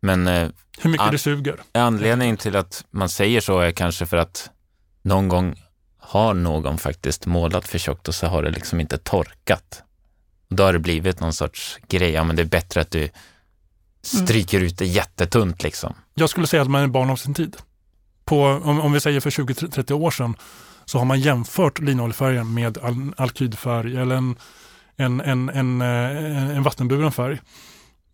[0.00, 1.56] Men eh, Hur mycket An- det suger.
[1.72, 4.50] anledningen till att man säger så är kanske för att
[5.02, 5.54] någon gång
[5.98, 9.82] har någon faktiskt målat för tjockt och så har det liksom inte torkat.
[10.50, 13.08] Och då har det blivit någon sorts grej, ja men det är bättre att du
[14.02, 15.94] stryker ut det jättetunt liksom.
[16.14, 17.56] Jag skulle säga att man är barn av sin tid.
[18.24, 20.36] På, om, om vi säger för 20-30 år sedan
[20.84, 24.36] så har man jämfört linoljefärgen med al alkydfärg eller en,
[24.96, 27.40] en, en, en, eh, en vattenburen färg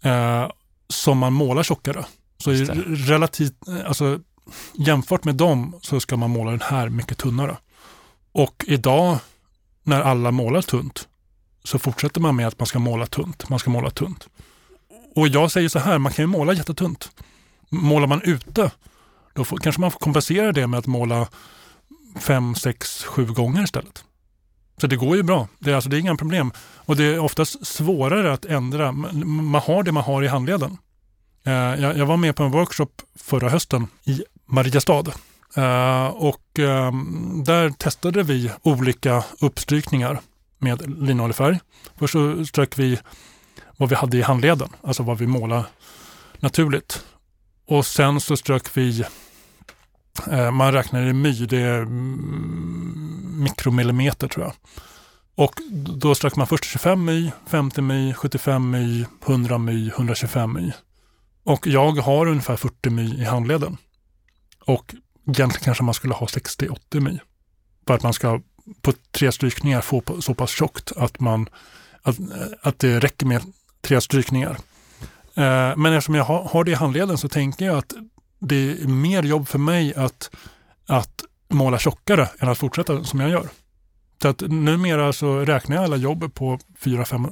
[0.03, 0.51] eh,
[0.89, 2.05] som man målar tjockare.
[2.39, 2.51] Så
[2.87, 4.21] relativt, eh, alltså,
[4.75, 7.57] jämfört med dem så ska man måla den här mycket tunnare.
[8.33, 9.19] Och idag
[9.83, 11.09] när alla målar tunt
[11.65, 13.49] så fortsätter man med att man ska måla tunt.
[13.49, 14.29] Man ska måla tunt.
[15.15, 17.11] Och jag säger så här, man kan ju måla jättetunt.
[17.69, 18.71] Målar man ute,
[19.35, 21.29] då får, kanske man får kompensera det med att måla
[22.21, 24.05] fem, sex, sju gånger istället.
[24.81, 25.49] Så det går ju bra.
[25.59, 26.53] Det är, alltså, det är inga problem.
[26.77, 28.93] Och det är oftast svårare att ändra.
[28.93, 30.79] Man har det man har i handleden.
[31.47, 35.05] Eh, jag, jag var med på en workshop förra hösten i Mariestad.
[35.57, 40.21] Eh, och ehm, där testade vi olika uppstrykningar
[40.59, 41.61] med linoljefärg.
[41.99, 42.99] Först så strök vi
[43.77, 45.65] vad vi hade i handleden, alltså vad vi målade
[46.39, 47.05] naturligt.
[47.67, 49.05] Och sen så strök vi,
[50.31, 52.76] eh, man räknar i my, det är mm,
[53.37, 54.55] mikromillimeter tror jag.
[55.35, 55.61] Och
[55.97, 60.73] då strök man först 25 my, 50 my, 75 my, 100 my, 125 my.
[61.45, 63.77] Och jag har ungefär 40 my i handleden.
[64.67, 64.95] Och
[65.27, 67.19] egentligen kanske man skulle ha 60-80 my.
[67.87, 68.41] För att man ska
[68.83, 71.49] på tre strykningar få så pass tjockt att, man,
[72.03, 72.27] att, eh,
[72.63, 73.43] att det räcker med
[73.81, 74.59] tre strykningar.
[75.35, 77.95] Eh, Men eftersom jag har, har det i handleden så tänker jag att
[78.39, 80.31] det är mer jobb för mig att,
[80.87, 83.49] att måla tjockare än att fortsätta som jag gör.
[84.23, 87.29] Så att numera så räknar jag alla jobb på fyra, fem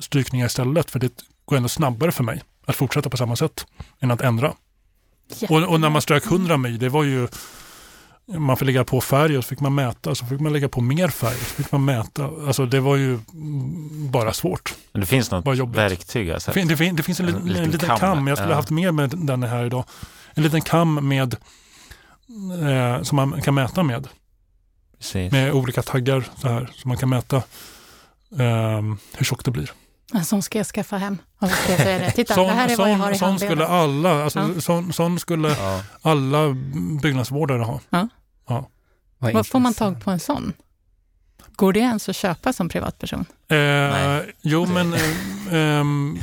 [0.00, 1.12] strykningar istället för det
[1.44, 3.66] går ändå snabbare för mig att fortsätta på samma sätt
[4.00, 4.54] än att ändra.
[5.48, 7.28] Och, och när man strök 100 my, det var ju
[8.38, 10.80] man fick lägga på färg och så fick man mäta, så fick man lägga på
[10.80, 12.30] mer färg, så fick man mäta.
[12.46, 13.18] Alltså det var ju
[14.10, 14.74] bara svårt.
[14.92, 15.78] Men det finns något jobbigt.
[15.78, 16.50] verktyg alltså.
[16.50, 18.38] Det, fin- det, fin- det finns en, En liten, liten en liten kam, kam, jag
[18.38, 18.56] skulle ja.
[18.56, 19.84] haft med med den här idag.
[20.34, 21.36] En liten kam med
[22.62, 24.08] eh, som man kan mäta med.
[24.98, 25.32] Precis.
[25.32, 27.36] Med olika taggar så här, så man kan mäta
[28.38, 28.82] eh,
[29.16, 29.70] hur tjockt det blir.
[30.14, 31.18] En sån ska jag skaffa hem.
[32.14, 34.60] Titta, Sån, det här är vad jag har i sån skulle alla, alltså, Ja.
[34.60, 35.82] sån, sån skulle Ja.
[36.02, 36.54] alla
[37.02, 37.80] byggnadsvårdare ha.
[39.18, 40.52] Vad Var får man tag på en sån?
[41.56, 43.24] Går det ens att köpa som privatperson?
[43.48, 44.34] Eh, Nej.
[44.42, 46.18] jo, men eh, ehm.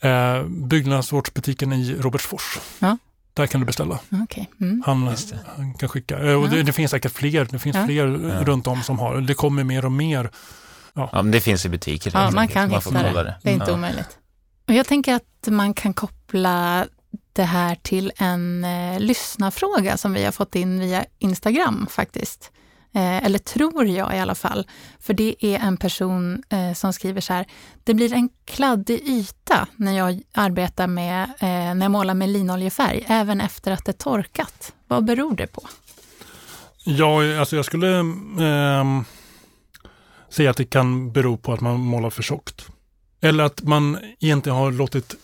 [0.00, 2.58] Eh, byggnadsvårdsbutiken i Robertsfors.
[2.78, 2.98] Ja.
[3.40, 3.98] Där kan du beställa.
[4.22, 4.50] Okej.
[4.60, 4.82] Mm.
[4.86, 5.16] Han, det.
[5.56, 6.18] han kan skicka.
[6.18, 6.50] Eh, och Ja.
[6.50, 7.48] det, det finns säkert fler.
[7.50, 7.86] Det finns Ja.
[7.86, 8.44] fler Ja.
[8.44, 9.20] runt om som har.
[9.20, 10.30] Det kommer mer och mer.
[10.94, 12.10] ja, men det finns i butiker.
[12.14, 13.34] Ja, man kan hitta kolla det.
[13.42, 13.74] Det är inte ja.
[13.74, 14.18] omöjligt.
[14.68, 16.86] Och jag tänker att man kan koppla
[17.32, 22.50] det här till en eh, lyssnarfråga som vi har fått in via Instagram faktiskt.
[22.92, 24.66] Eh, eller tror jag i alla fall.
[25.00, 27.46] För det är en person eh, som skriver så här.
[27.84, 33.04] Det blir en kladdig yta när jag arbetar med, eh, när jag målar med linoljefärg,
[33.08, 34.72] även efter att det torkat.
[34.88, 35.62] Vad beror det på?
[36.84, 38.84] Ja, alltså jag skulle eh,
[40.30, 42.66] säga att det kan bero på att man målar för tjockt.
[43.20, 45.14] Eller att man egentligen har låtit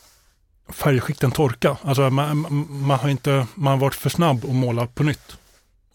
[0.68, 1.76] färgskikten torka.
[1.82, 5.36] Alltså man, man, har inte, man har varit för snabb att måla på nytt.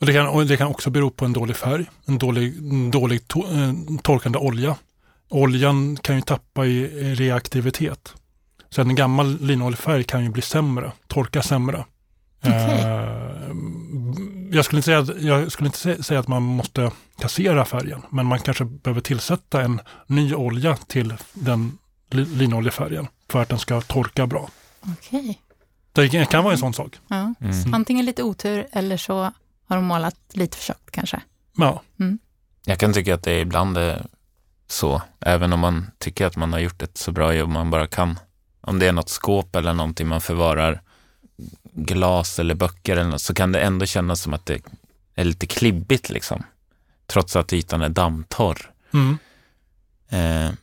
[0.01, 2.91] Och det, kan, och det kan också bero på en dålig färg, en dålig, en
[2.91, 4.75] dålig to, eh, torkande olja.
[5.29, 8.13] Oljan kan ju tappa i reaktivitet.
[8.69, 11.85] Så en gammal linoljefärg kan ju bli sämre, torka sämre.
[12.39, 12.79] Okay.
[12.79, 13.55] Eh,
[14.51, 18.39] jag skulle, inte säga, jag skulle inte säga att man måste kassera färgen, men man
[18.39, 21.77] kanske behöver tillsätta en ny olja till den
[22.09, 24.49] linoljefärgen för att den ska torka bra.
[24.93, 25.33] Okay.
[25.91, 26.99] Det kan vara en sån sak.
[27.07, 27.33] Ja.
[27.41, 27.73] Mm.
[27.73, 29.31] Antingen lite otur eller så
[29.71, 31.21] har de målat lite för tjockt kanske.
[31.57, 31.81] Ja.
[31.99, 32.19] Mm.
[32.65, 34.05] Jag kan tycka att det ibland är
[34.67, 37.87] så, även om man tycker att man har gjort ett så bra jobb man bara
[37.87, 38.19] kan.
[38.61, 40.81] Om det är något skåp eller någonting man förvarar
[41.73, 44.61] glas eller böcker eller något, så kan det ändå kännas som att det
[45.15, 46.43] är lite klibbigt liksom.
[47.05, 48.71] Trots att ytan är dammtorr.
[48.93, 49.17] Mm.
[50.09, 50.53] Eh,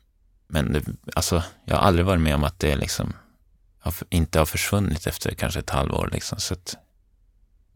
[0.47, 0.83] men det,
[1.15, 3.13] alltså, jag har aldrig varit med om att det liksom
[4.11, 6.11] inte har försvunnit efter kanske ett halvår.
[6.13, 6.77] Liksom, så att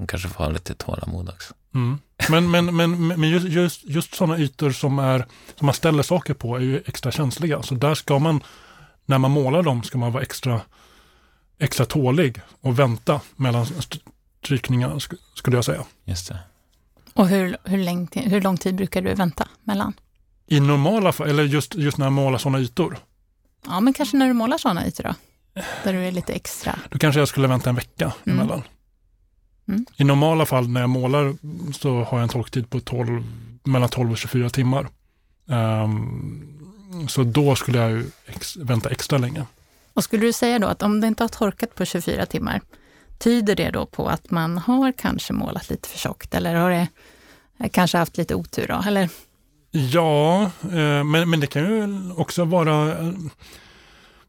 [0.03, 1.55] man kanske får ha lite tålamod också.
[1.75, 1.99] Mm.
[2.31, 5.27] Men, men, men, men just, just, just sådana ytor som, är,
[5.59, 7.63] som man ställer saker på är ju extra känsliga.
[7.63, 8.43] Så där ska man,
[9.07, 10.61] när man målar dem, ska man vara extra
[11.59, 13.67] extra tålig och vänta mellan
[14.45, 15.01] strykningarna
[15.35, 15.85] skulle jag säga.
[16.05, 16.39] Just det.
[17.15, 19.93] Och hur, hur, lång, hur lång tid brukar du vänta mellan?
[20.47, 22.99] I normala fall, eller just, just när jag målar sådana ytor?
[23.67, 25.15] Ja, men kanske när du målar sådana ytor då?
[25.85, 26.79] Där du är lite extra?
[26.91, 28.39] Då kanske jag skulle vänta en vecka mm.
[28.39, 28.63] emellan.
[29.69, 29.87] Mm.
[29.97, 31.35] I normala fall när jag målar
[31.73, 33.25] så har jag en torktid på 12,
[33.65, 34.89] mellan 12 och 24 timmar.
[35.47, 39.47] Um, så då skulle jag ex, vänta extra länge.
[39.95, 42.61] Och skulle du säga då att om det inte har torkat på 24 timmar,
[43.19, 46.89] tyder det då på att man har kanske målat lite för tjockt eller har det
[47.73, 48.83] kanske haft lite otur då?
[48.87, 49.09] Eller?
[49.71, 53.13] Ja, eh, men, men det kan ju också vara eh,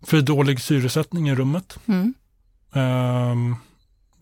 [0.02, 1.80] för dålig syresättning i rummet.
[1.86, 2.14] Mm.
[2.74, 3.56] Ehm,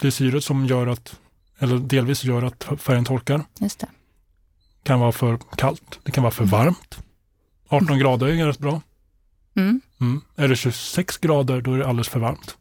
[0.02, 1.20] det är syret som gör att,
[1.60, 3.44] eller delvis gör att färgen torkar.
[3.60, 3.88] Just det.
[4.84, 7.00] kan vara för kallt, det kan vara för varmt.
[7.68, 8.00] 18 mm.
[8.00, 8.82] grader är rätt bra.
[9.56, 9.82] Mm.
[10.02, 10.22] Mm.
[10.36, 12.58] Är det 26 grader då är det alldeles för varmt.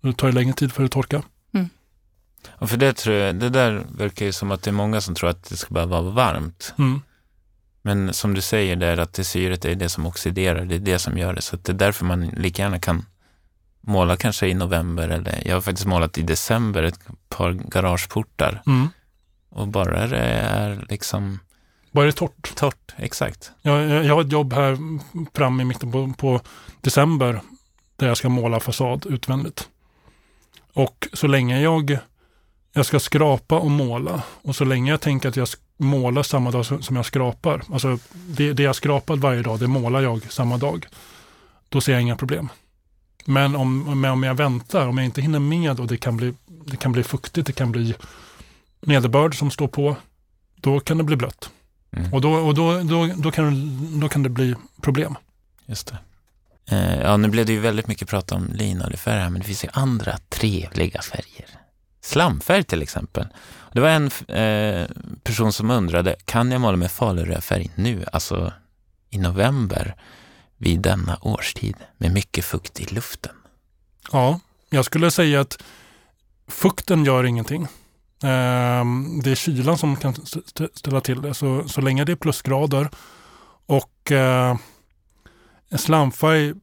[0.00, 1.22] Då tar det längre tid för att torka.
[1.54, 1.68] Mm.
[2.48, 5.14] Och för det, tror jag, det där verkar ju som att det är många som
[5.14, 6.74] tror att det ska bara vara varmt.
[6.78, 7.00] Mm.
[7.82, 10.98] Men som du säger där att det syret är det som oxiderar, det är det
[10.98, 11.42] som gör det.
[11.42, 13.06] Så det är därför man lika gärna kan
[13.86, 18.62] måla kanske i november eller jag har faktiskt målat i december ett par garageportar.
[18.66, 18.88] Mm.
[19.48, 21.38] Och bara det är liksom
[21.94, 22.54] bara det torrt?
[22.56, 23.52] Torrt, exakt.
[23.62, 24.78] Jag, jag, jag har ett jobb här
[25.34, 26.40] fram i mitten på, på,
[26.80, 27.40] december
[27.96, 29.68] där jag ska måla fasad utvändigt.
[30.72, 31.98] Och så länge jag,
[32.72, 36.66] jag ska skrapa och måla och så länge jag tänker att jag målar samma dag
[36.66, 40.86] som jag skrapar, alltså det, det jag skrapat varje dag, det målar jag samma dag.
[41.68, 42.48] Då ser jag inga problem.
[43.24, 46.34] Men om, men om jag väntar, om jag inte hinner med och det kan bli,
[46.46, 47.94] det kan bli fuktigt, det kan bli
[48.80, 49.96] nederbörd som står på,
[50.56, 51.50] då kan det bli blött.
[51.96, 52.12] Mm.
[52.12, 55.14] Och, då, och då, då, då, kan, då kan det bli problem.
[55.66, 55.98] Just det.
[56.76, 59.64] Eh, ja, nu blev det ju väldigt mycket prat om linoljefärg här, men det finns
[59.64, 61.46] ju andra trevliga färger.
[62.00, 63.26] Slamfärg till exempel.
[63.72, 64.88] Det var en eh,
[65.22, 68.52] person som undrade, kan jag måla med falurödfärg nu, alltså
[69.10, 69.94] i november,
[70.56, 73.32] vid denna årstid, med mycket fukt i luften?
[74.12, 74.40] Ja,
[74.70, 75.62] jag skulle säga att
[76.48, 77.66] fukten gör ingenting.
[78.22, 80.14] Ehm, det är kylan som kan
[80.74, 81.34] ställa till det.
[81.34, 82.90] Så, så länge det är plusgrader
[83.66, 84.56] och eh,
[85.68, 86.54] en slamfärg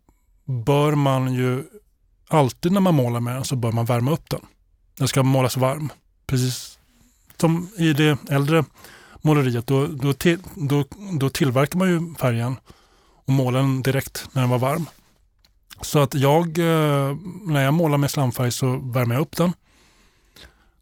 [0.45, 1.63] bör man ju
[2.27, 4.41] alltid när man målar med den så bör man värma upp den.
[4.97, 5.89] Den ska målas varm.
[6.27, 6.80] Precis
[7.38, 8.63] som i det äldre
[9.21, 9.67] måleriet.
[9.67, 10.84] Då, då, till, då,
[11.19, 12.56] då tillverkar man ju färgen
[13.25, 14.86] och måla den direkt när den var varm.
[15.81, 19.53] Så att jag, eh, när jag målar med slamfärg så värmer jag upp den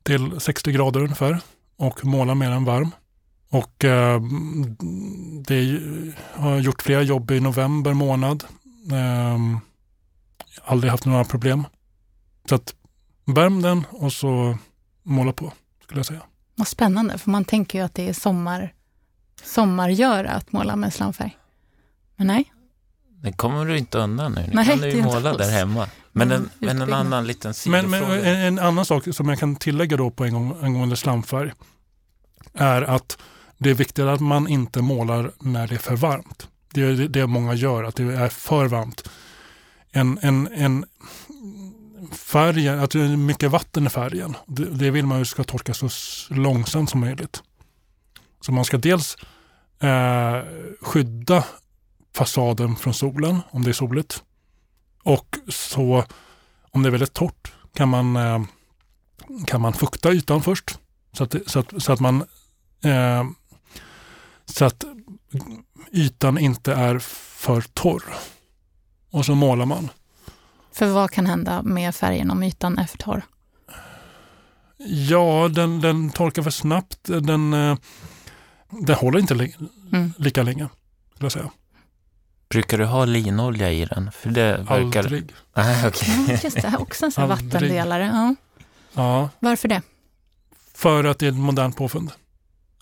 [0.04, 1.40] till 60 grader ungefär
[1.78, 2.92] och målar med den varm.
[3.50, 4.22] Och eh,
[5.48, 5.82] det
[6.34, 8.44] har jag gjort flera jobb i november månad.
[8.92, 9.58] Eh,
[10.64, 11.66] aldrig haft några problem.
[12.50, 12.76] Så att
[13.26, 14.58] värm den och så
[15.04, 16.22] måla på, skulle jag säga.
[16.56, 18.74] Vad spännande, för man tänker ju att det är sommar,
[19.44, 21.39] sommargöra att måla med slamfärg.
[22.20, 22.54] Men nej.
[23.22, 24.42] Det kommer du inte undan nu.
[24.42, 25.88] Nu nej, kan du ju måla där hemma.
[26.12, 27.88] Men en, men en annan liten sidofråga.
[27.88, 30.96] Men, men en, en, annan sak som jag kan tillägga då på en gång angående
[30.96, 31.52] slamfärg
[32.54, 33.18] är att
[33.58, 36.48] Det är viktigt att man inte målar när det är för varmt.
[36.74, 39.10] Det är det många gör, att det är för varmt.
[39.92, 40.86] En, en, en
[42.12, 44.36] färgen, att det är mycket vatten i färgen.
[44.46, 45.90] Det, det vill man ju ska torka så
[46.34, 47.44] långsamt som möjligt.
[48.42, 49.18] Så man ska dels
[49.80, 50.42] eh,
[50.82, 51.44] skydda
[52.16, 54.24] fasaden från solen om det är soligt.
[55.04, 56.04] Och så
[56.72, 58.42] om det är väldigt torrt kan man, eh,
[59.46, 60.80] kan man fukta ytan först.
[61.14, 62.24] Så att, så att, så att man
[62.84, 63.24] eh,
[64.46, 64.84] så att
[65.92, 68.04] ytan inte är för torr.
[69.12, 69.90] Och så målar man.
[70.72, 73.24] För vad kan hända med färgen om ytan är för torr?
[74.88, 77.04] Ja, den, den torkar för snabbt.
[77.04, 77.78] Den, eh,
[78.70, 79.56] den håller inte li
[79.92, 80.14] mm.
[80.18, 80.70] lika länge.
[81.18, 81.52] Jag säga.
[82.50, 84.12] Brukar du ha linolja i den?
[84.12, 85.00] För det verkar...
[85.00, 85.34] Aldrig.
[85.54, 86.10] Ah, okay.
[86.28, 88.06] ja, just det, också en sån vattendelare.
[88.14, 88.36] Ja.
[88.94, 89.30] ja.
[89.40, 89.82] Varför det?
[90.74, 92.12] För att det är ett modernt påfund.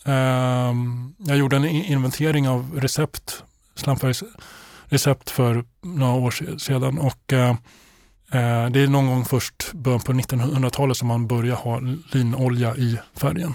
[0.06, 3.44] Um, jag gjorde en inventering av recept,
[3.76, 7.56] slamfärgsrecept för några år sedan och uh, uh,
[8.70, 11.80] det är någon gång först början på 1900-talet som man börjar ha
[12.12, 13.54] linolja i färgen.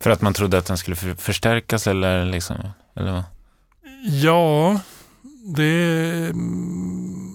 [0.00, 2.56] För att man trodde att den skulle förstärkas eller liksom?
[2.96, 3.24] Eller vad?
[4.04, 4.80] Ja,
[5.56, 5.64] det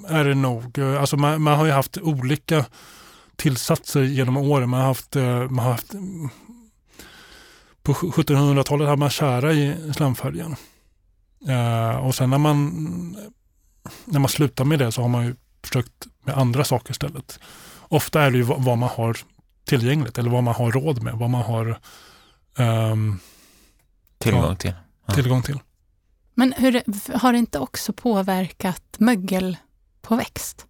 [0.07, 0.79] är det nog.
[0.79, 2.65] Alltså man, man, har ju haft olika
[3.35, 4.69] tillsatser genom åren.
[4.69, 5.93] Man har haft, eh, man har haft
[7.83, 10.55] på 1700-talet hade man kära i slamfärgen.
[11.49, 13.17] Uh, och sen när man,
[14.05, 17.39] när man slutar med det så har man ju försökt med andra saker istället.
[17.79, 19.17] Ofta är det ju vad man har
[19.65, 21.79] tillgängligt eller vad man har råd med, vad man har
[22.57, 23.19] um,
[24.17, 24.73] tillgång till.
[25.05, 25.13] Ja.
[25.13, 25.59] Tillgång till.
[26.33, 26.83] Men hur,
[27.17, 29.57] har det inte också påverkat mögel
[30.01, 30.65] på växt?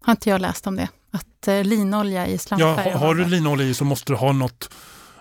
[0.00, 0.88] Har inte jag läst om det?
[1.10, 2.90] Att eh, linolja i slamfärg?
[2.90, 4.70] Ja, har du linolja i så måste du ha något,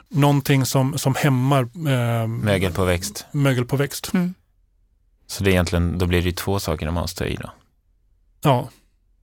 [0.10, 3.26] någonting som, som hämmar eh, mögel på växt.
[3.32, 4.13] Mögel på växt.
[4.13, 4.34] Mm.
[5.28, 7.52] Så det är egentligen, då blir det två saker de måste i då?
[8.41, 8.69] Ja,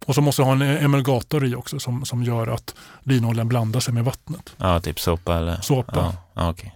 [0.07, 3.81] och så måste du ha en emulgator i också som, som gör att linoljan blandar
[3.81, 4.55] sig med vattnet.
[4.57, 5.61] Ja, typ såpa eller?
[5.61, 5.93] Såpa.
[5.95, 6.71] Ja, ja, okay.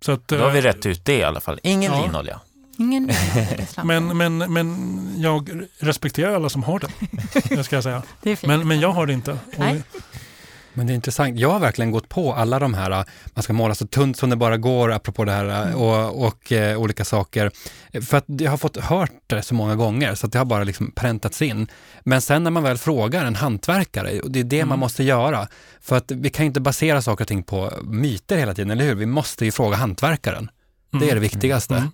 [0.00, 1.60] Så att, då har vi eh, rätt ut det i alla fall.
[1.62, 2.02] Ingen ja.
[2.06, 2.40] linolja.
[2.78, 3.10] Ingen
[3.84, 6.88] men, men, men jag respekterar alla som har det,
[7.54, 8.02] det ska jag säga.
[8.42, 9.38] Men, men jag har det inte.
[9.56, 9.82] Nej.
[10.76, 11.38] Men det är intressant.
[11.38, 14.36] Jag har verkligen gått på alla de här, man ska måla så tunt som det
[14.36, 15.74] bara går, apropå det här, mm.
[15.74, 17.50] och, och eh, olika saker.
[18.00, 20.64] För att jag har fått hört det så många gånger, så att det har bara
[20.64, 21.68] liksom präntats in.
[22.04, 24.68] Men sen när man väl frågar en hantverkare, och det är det mm.
[24.68, 25.48] man måste göra,
[25.80, 28.94] för att vi kan inte basera saker och ting på myter hela tiden, eller hur?
[28.94, 30.38] Vi måste ju fråga hantverkaren.
[30.38, 30.50] Mm.
[31.00, 31.22] Det är det mm.
[31.22, 31.74] viktigaste.
[31.74, 31.90] Mm.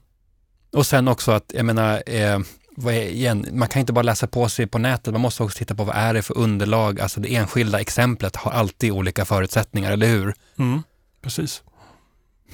[0.73, 2.41] Och sen också att, jag menar, eh,
[2.89, 5.85] igen, man kan inte bara läsa på sig på nätet, man måste också titta på
[5.85, 10.35] vad är det för underlag, alltså det enskilda exemplet har alltid olika förutsättningar, eller hur?
[10.59, 10.83] Mm,
[11.23, 11.63] precis.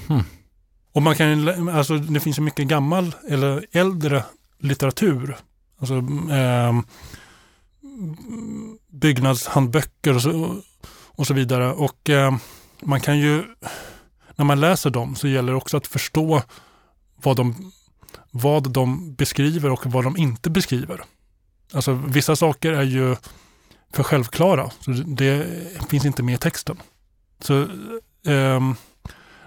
[0.06, 0.22] Hmm.
[0.92, 4.24] Och man kan, alltså det finns ju mycket gammal eller äldre
[4.58, 5.36] litteratur,
[5.78, 5.94] alltså
[6.32, 6.80] eh,
[8.92, 10.56] byggnadshandböcker och så,
[10.90, 11.72] och så vidare.
[11.72, 12.36] Och eh,
[12.82, 13.44] man kan ju,
[14.36, 16.42] när man läser dem så gäller det också att förstå
[17.22, 17.72] vad de
[18.30, 21.04] vad de beskriver och vad de inte beskriver.
[21.72, 23.16] Alltså vissa saker är ju
[23.92, 25.46] för självklara, så det
[25.88, 26.76] finns inte med i texten.
[27.40, 27.62] Så
[28.26, 28.72] eh,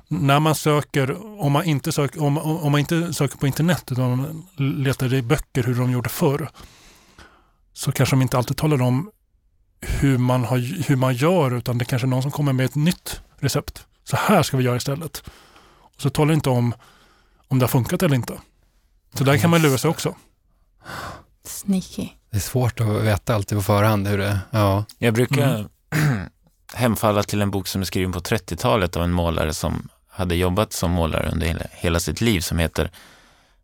[0.08, 4.46] när man söker, om man, inte söker om, om man inte söker på internet utan
[4.58, 6.50] letar i böcker hur de gjorde förr,
[7.74, 9.12] så kanske de inte alltid talar om
[9.82, 12.76] hur man, har, hur man gör, utan det kanske är någon som kommer med ett
[12.76, 13.86] nytt recept.
[14.04, 15.24] Så här ska vi göra istället.
[15.96, 16.74] Och så talar det inte om
[17.52, 18.34] om det har funkat eller inte.
[19.14, 20.16] Så där kan man lura sig också.
[21.46, 22.10] Sneaky.
[22.32, 24.86] Det är svårt att veta alltid på förhand hur det ja.
[24.98, 25.56] Jag brukar
[25.92, 26.30] mm.
[26.74, 30.74] hemfalla till en bok som är skriven på 30-talet av en målare som hade jobbat
[30.74, 32.92] som målare under hela sitt liv som heter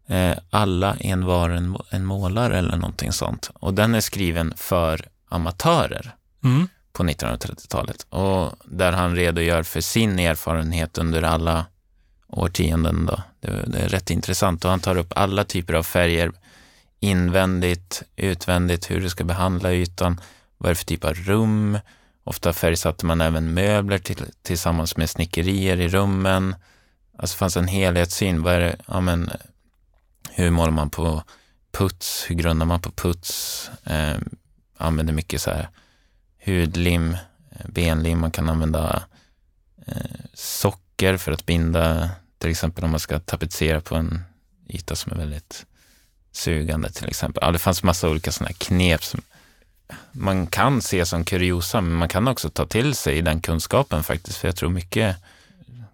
[0.07, 3.51] eh, Alla en var en, en målare eller någonting sånt.
[3.53, 6.67] Och den är skriven för amatörer mm.
[6.93, 8.05] på 1930-talet.
[8.09, 11.65] Och där han redogör för sin erfarenhet under alla
[12.37, 13.05] årtionden.
[13.05, 13.21] Då.
[13.39, 16.31] Det, det, är rätt intressant och han tar upp alla typer av färger,
[16.99, 20.21] invändigt, utvändigt, hur du ska behandla ytan,
[20.57, 21.79] vad är det för typ av rum.
[22.23, 26.55] Ofta färgsatte man även möbler till, tillsammans med snickerier i rummen.
[27.17, 28.43] Alltså det fanns en helhetssyn.
[28.43, 29.29] Vad är det, ja, men,
[30.29, 31.23] hur målar man på
[31.71, 32.25] puts?
[32.29, 33.71] Hur grundar man på puts?
[33.83, 34.17] Eh,
[34.77, 35.69] använder mycket så här
[36.45, 37.13] hudlim,
[37.51, 39.03] eh, benlim, man kan använda
[39.85, 39.95] eh,
[40.33, 44.23] socker för att binda, till exempel om man ska tapetsera på en
[44.69, 45.65] yta som är väldigt
[46.31, 47.43] sugande till exempel.
[47.45, 49.21] Ja, det fanns massa olika sådana knep som
[50.11, 54.37] man kan se som kuriosa, men man kan också ta till sig den kunskapen faktiskt,
[54.37, 55.15] för jag tror mycket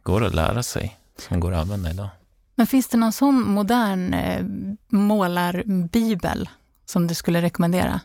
[0.04, 2.10] går att lära sig som går att använda idag.
[2.56, 4.46] Men finns det någon sån modern eh,
[4.88, 6.50] målarbibel
[6.86, 8.00] som du skulle rekommendera?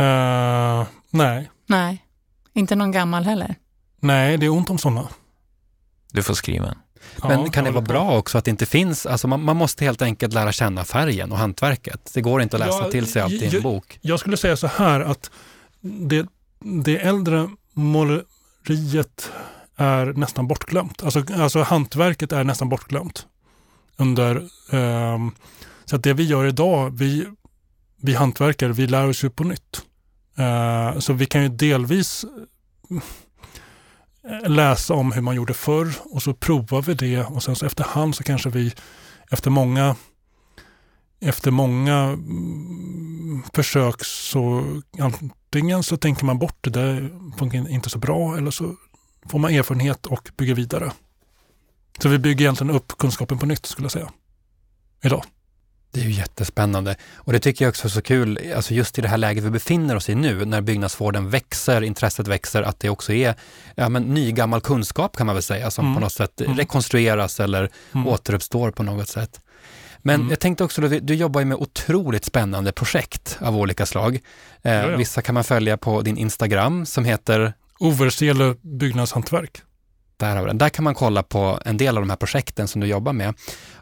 [0.00, 1.50] Uh, nej.
[1.66, 2.04] Nej,
[2.52, 3.54] inte någon gammal heller?
[4.00, 5.08] Nej, det är ont om sådana.
[6.12, 6.78] Du får skriva en.
[7.22, 7.92] Men Ja, kan det vara på.
[7.92, 11.32] bra också att det inte finns, alltså man, man måste helt enkelt lära känna färgen
[11.32, 12.10] och hantverket.
[12.14, 13.98] Det går inte att läsa Ja, till sig allt i en bok.
[14.00, 15.30] Jag skulle säga så här att
[15.80, 16.26] det,
[16.60, 19.32] det äldre måleriet
[19.76, 21.02] är nästan bortglömt.
[21.02, 23.26] Alltså, alltså hantverket är nästan bortglömt.
[23.96, 25.30] Under, ehm,
[25.84, 27.26] så att det vi gör idag, vi,
[28.02, 29.82] vi hantverkare, vi lär oss ju på nytt.
[30.38, 32.96] Eh, så vi kan ju delvis eh,
[34.46, 38.14] läsa om hur man gjorde förr och så provar vi det och sen så efterhand
[38.14, 38.74] så kanske vi
[39.30, 39.96] efter många
[41.20, 44.64] efter många mm, försök så
[45.00, 48.76] antingen så tänker man bort det där funkar inte så bra eller så
[49.28, 50.92] får man erfarenhet och bygger vidare.
[51.98, 54.10] Så vi bygger egentligen upp kunskapen på nytt skulle jag säga.
[55.02, 55.24] Idag.
[55.90, 56.96] Det är ju jättespännande.
[57.16, 59.50] Och det tycker jag också är så kul, alltså just i det här läget vi
[59.50, 63.34] befinner oss i nu, när byggnadsvården växer, intresset växer, att det också är
[63.74, 65.94] ja, men, ny gammal kunskap kan man väl säga, som Mm.
[65.94, 66.56] på något sätt Mm.
[66.56, 68.06] rekonstrueras eller Mm.
[68.06, 69.40] återuppstår på något sätt.
[70.02, 70.30] Men Mm.
[70.30, 74.14] jag tänkte också, du, du jobbar ju med otroligt spännande projekt av olika slag.
[74.62, 74.96] Eh, Ja, ja.
[74.96, 79.62] Vissa kan man följa på din Instagram som heter Oversele byggnadshantverk.
[80.16, 80.58] Där, har vi den.
[80.58, 83.34] Där kan man kolla på en del av de här projekten som du jobbar med.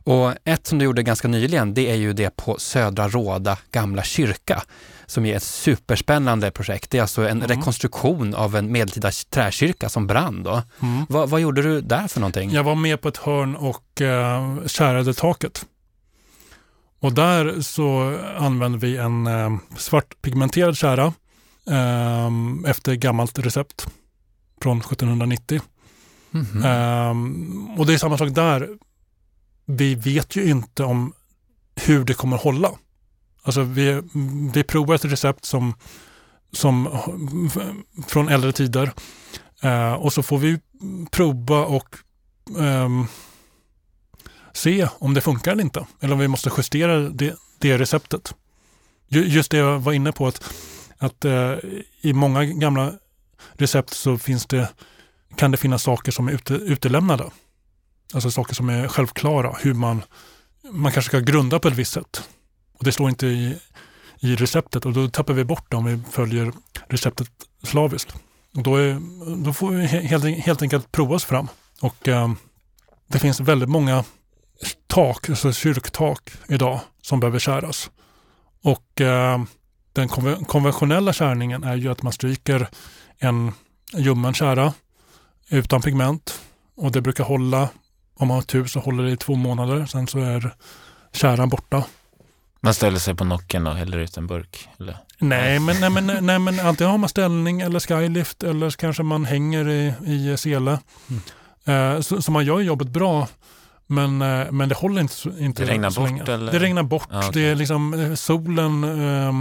[0.07, 4.02] Och ett som du gjorde ganska nyligen, det är ju det på Södra Råda gamla
[4.02, 4.62] kyrka,
[5.07, 6.90] som är ett superspännande projekt.
[6.90, 7.48] Det är alltså en Mm.
[7.48, 10.42] rekonstruktion av en medeltida träkyrka som brann.
[10.42, 10.62] Då.
[10.82, 11.07] Mm.
[11.09, 12.50] Vad, vad gjorde du där för någonting?
[12.50, 15.66] Jag var med på ett hörn och eh, kärade taket.
[17.00, 21.04] Och där så använde vi en eh, svartpigmenterad kära
[21.70, 22.30] eh,
[22.70, 23.86] efter gammalt recept
[24.62, 25.61] från 1790.
[26.30, 26.64] Mhm.
[26.64, 28.68] Ehm, och det är samma sak där.
[29.67, 31.12] Vi vet ju inte om
[31.77, 32.71] hur det kommer att hålla.
[33.43, 34.03] Alltså vi,
[34.55, 35.75] vi provar ett recept som,
[36.53, 36.99] som
[38.09, 38.93] från äldre tider
[39.62, 40.59] Eh, och så får vi
[41.11, 41.97] prova och
[42.59, 42.89] eh,
[44.53, 45.87] se om det funkar eller inte.
[46.01, 48.35] Eller om vi måste justera det, det receptet.
[49.09, 50.55] Just det jag var inne på att,
[50.99, 51.55] att eh,
[52.01, 52.93] i många gamla
[53.53, 54.69] recept så finns det,
[55.37, 57.31] kan det finnas saker som är ute, utelämnade.
[58.14, 59.57] Alltså saker som är självklara.
[59.61, 60.02] Hur man,
[60.70, 62.28] man kanske ska grunda på ett visst sätt.
[62.78, 63.59] Och det står inte i,
[64.20, 66.52] i receptet och då tappar vi bort det om vi följer
[66.88, 67.28] receptet
[67.62, 68.14] slaviskt.
[68.57, 69.00] Och då, är,
[69.44, 71.48] då får vi helt, helt enkelt prova oss fram.
[71.80, 72.32] Och eh,
[73.07, 74.04] det finns väldigt många
[74.86, 77.90] tak, alltså kyrktak idag som behöver käras.
[78.62, 79.42] Och eh,
[79.92, 80.09] den
[80.46, 82.68] konventionella kärningen är ju att man stryker
[83.18, 83.52] en
[83.92, 84.72] ljummen kära
[85.48, 86.40] utan pigment.
[86.76, 87.68] Och det brukar hålla,
[88.17, 89.87] om man har tur så håller det i två månader.
[89.87, 90.55] Sen så är
[91.12, 91.85] käran borta.
[92.61, 94.69] Man ställer sig på nocken och häller ut en burk.
[94.81, 94.97] Eller?
[95.19, 99.03] Nej men, nej, men, nej, men antingen har man ställning eller skylift eller så kanske
[99.03, 100.79] man hänger i, i sele.
[101.64, 103.29] Eh, så, så man gör jobbet bra.
[103.87, 106.33] Men, eh, men det håller inte, inte Det regnar så bort, länge.
[106.33, 106.53] eller?
[106.53, 107.09] Det regnar bort.
[107.11, 107.31] Ja, okej.
[107.43, 109.33] Det är liksom eh, solen, eh,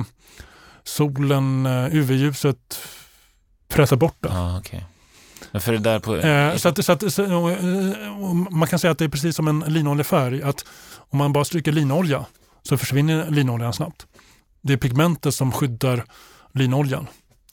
[0.83, 2.79] solen eh, UV-ljuset
[3.67, 4.29] pressar bort det.
[4.29, 4.85] Ja, okej.
[5.59, 6.15] För det där på...
[6.15, 9.35] Eh, så att, så att, så, eh, och man kan säga att det är precis
[9.35, 10.43] som en linoljefärg.
[10.43, 10.65] Att
[10.97, 12.25] om man bara stryker linolja
[12.63, 14.07] så försvinner linoljan snabbt.
[14.61, 16.03] Det är pigmentet som skyddar
[16.53, 17.07] linoljan.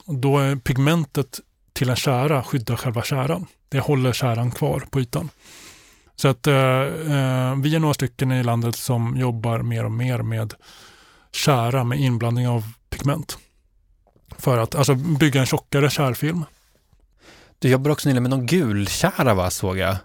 [0.06, 1.40] Då är pigmentet
[1.72, 3.46] till en kära skyddar själva käran.
[3.68, 5.28] Det håller käran kvar på ytan.
[6.16, 10.22] Så att eh, eh, vi är några stycken i landet som jobbar mer och mer
[10.22, 10.54] med
[11.32, 13.38] kära med inblandning av pigment.
[14.38, 16.44] För att alltså, bygga en tjockare kärfilm.
[17.62, 19.96] Du jobbar också nyligen med någon gulkära va, såg jag?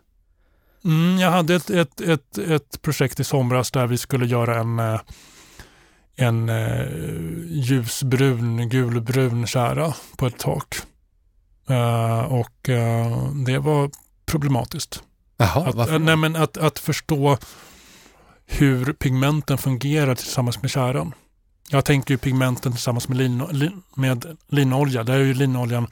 [0.85, 4.79] Mm, jag hade ett, ett, ett, ett projekt i somras där vi skulle göra en,
[4.79, 4.99] eh,
[6.15, 6.85] en eh,
[7.47, 10.75] ljusbrun, gulbrun kära på ett tak.
[11.69, 12.69] Eh, och
[13.45, 13.91] det var
[14.25, 15.03] problematiskt.
[15.37, 17.37] Jaha, Att, nej, men att, att förstå
[18.45, 21.13] hur pigmenten fungerar tillsammans med käran.
[21.69, 25.03] Jag tänker ju pigmenten tillsammans med, lin, med linolja.
[25.03, 25.87] Där är ju linoljan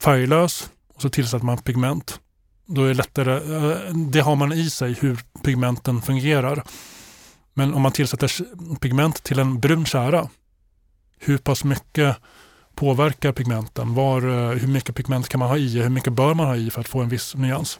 [0.00, 2.20] färglös och så tillsätter man pigment.
[2.66, 6.62] Då är det lättare, eh, det har man i sig hur pigmenten fungerar.
[7.54, 8.30] Men om man tillsätter
[8.76, 10.28] pigment till en brun kära,
[11.18, 12.16] hur pass mycket
[12.74, 13.94] påverkar pigmenten?
[13.94, 15.82] Var, eh, hur mycket pigment kan man ha i?
[15.82, 17.78] Hur mycket bör man ha i för att få en viss nyans?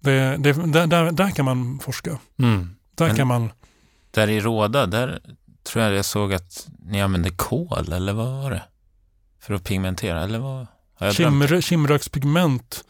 [0.00, 2.18] Det, det, där, där, där kan man forska.
[2.38, 2.76] Mm.
[2.94, 3.50] Där Men- kan man,
[4.10, 5.20] Där i Råda, där
[5.62, 8.62] tror jag jag såg att ni använde kol, eller vad var det?
[9.40, 10.66] För att pigmentera, eller vad?
[11.60, 12.84] Kimrökspigment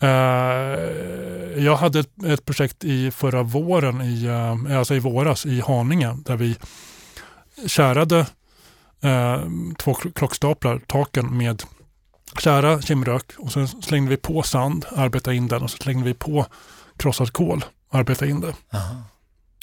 [0.00, 5.60] Eh, jag hade ett, ett, projekt i förra våren, i, uh, alltså i våras i
[5.60, 6.56] Haninge där vi
[7.66, 8.26] kärade
[9.04, 9.46] uh,
[9.78, 11.62] två klockstaplar, taken med
[12.38, 16.14] kära kimrök och sen slängde vi på sand, arbetade in den och så slängde vi
[16.14, 16.46] på
[16.96, 18.54] krossad kol, arbetade in det.
[18.72, 19.02] Aha.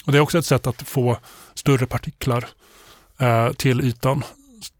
[0.06, 1.16] Och Det är också ett sätt att få
[1.54, 2.48] större partiklar
[3.22, 4.22] uh, till ytan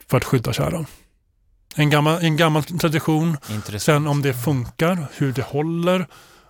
[0.09, 0.87] för att skydda kärran.
[1.79, 3.37] En gammal, en gammal tradition.
[3.79, 6.07] Sen om det funkar, hur det håller.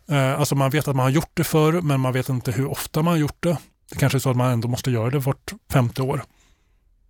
[0.09, 2.67] Eh, alltså man vet att man har gjort det förr, men man vet inte hur
[2.67, 3.59] ofta man har gjort det.
[3.91, 6.25] Det kanske är så att man ändå måste göra det vart femte år.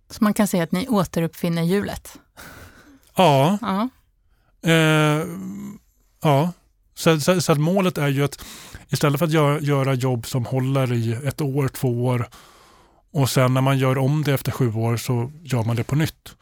[0.09, 2.17] Så man kan säga att ni återuppfinner hjulet?
[3.15, 3.57] Ja.
[3.61, 3.89] Ja.
[4.71, 5.25] Eh,
[6.21, 6.51] ja.
[6.95, 8.45] Så, så, så, att målet är ju att
[8.89, 12.29] istället för att göra, göra jobb som håller i ett år, två år
[13.11, 15.95] och sen när man gör om det efter sju år så gör man det på
[15.95, 16.35] nytt.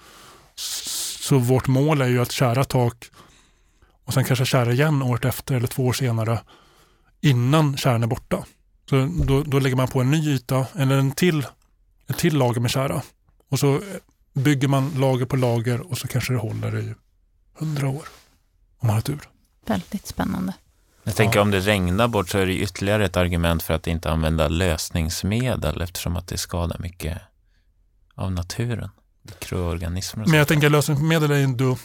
[1.25, 3.05] Så vårt mål är ju att kära tak
[4.05, 6.39] och sen kanske kära igen året efter eller två år senare
[7.21, 8.45] innan kärran är borta.
[8.89, 11.45] Så då, då lägger man på en ny yta eller en till,
[12.07, 13.01] ett till lager med kära.
[13.49, 13.81] Och så
[14.33, 16.93] bygger man lager på lager och så kanske det håller i
[17.53, 18.07] hundra år.
[18.79, 19.21] Om man har tur.
[19.67, 20.53] Väldigt spännande.
[21.03, 21.41] Jag tänker ja.
[21.41, 25.81] om det regnar bort så är det ytterligare ett argument för att inte använda lösningsmedel
[25.81, 27.21] eftersom att det skadar mycket
[28.15, 28.89] av naturen
[29.25, 30.25] mikroorganismer.
[30.25, 31.77] Men jag tänker lösningsmedel är ändå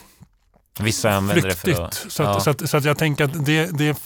[0.79, 1.65] Vissa använder flyktigt.
[1.65, 1.93] det för att...
[1.93, 2.39] Så, att, ja.
[2.39, 3.97] så, att, så att jag tänker att det, det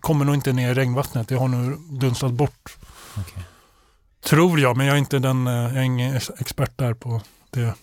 [0.00, 1.28] kommer nog inte ner i regnvattnet.
[1.28, 2.76] Det har nog dunstat bort.
[3.20, 3.42] Okay.
[4.24, 7.20] Tror jag, men jag är inte den, eh, jag är ingen expert där på
[7.50, 7.74] det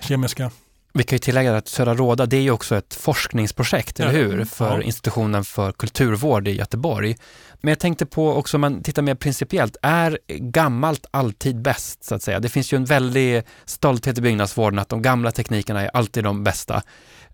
[0.00, 0.50] kemiska.
[0.92, 4.04] Vi kan ju tillägga att Södra Råda, det är ju också ett forskningsprojekt, ja.
[4.04, 4.44] eller hur?
[4.44, 4.82] För ja.
[4.82, 7.16] institutionen för kulturvård i Göteborg.
[7.64, 12.14] Men jag tänkte på också, om man tittar mer principiellt, är gammalt alltid bäst, så
[12.14, 12.40] att säga?
[12.40, 16.44] Det finns ju en väldig stolthet i byggnadsvården att de gamla teknikerna är alltid de
[16.44, 16.82] bästa.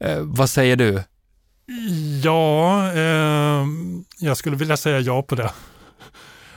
[0.01, 1.03] Eh, vad säger du?
[2.23, 3.67] Ja, eh,
[4.19, 5.51] jag skulle vilja säga ja på det.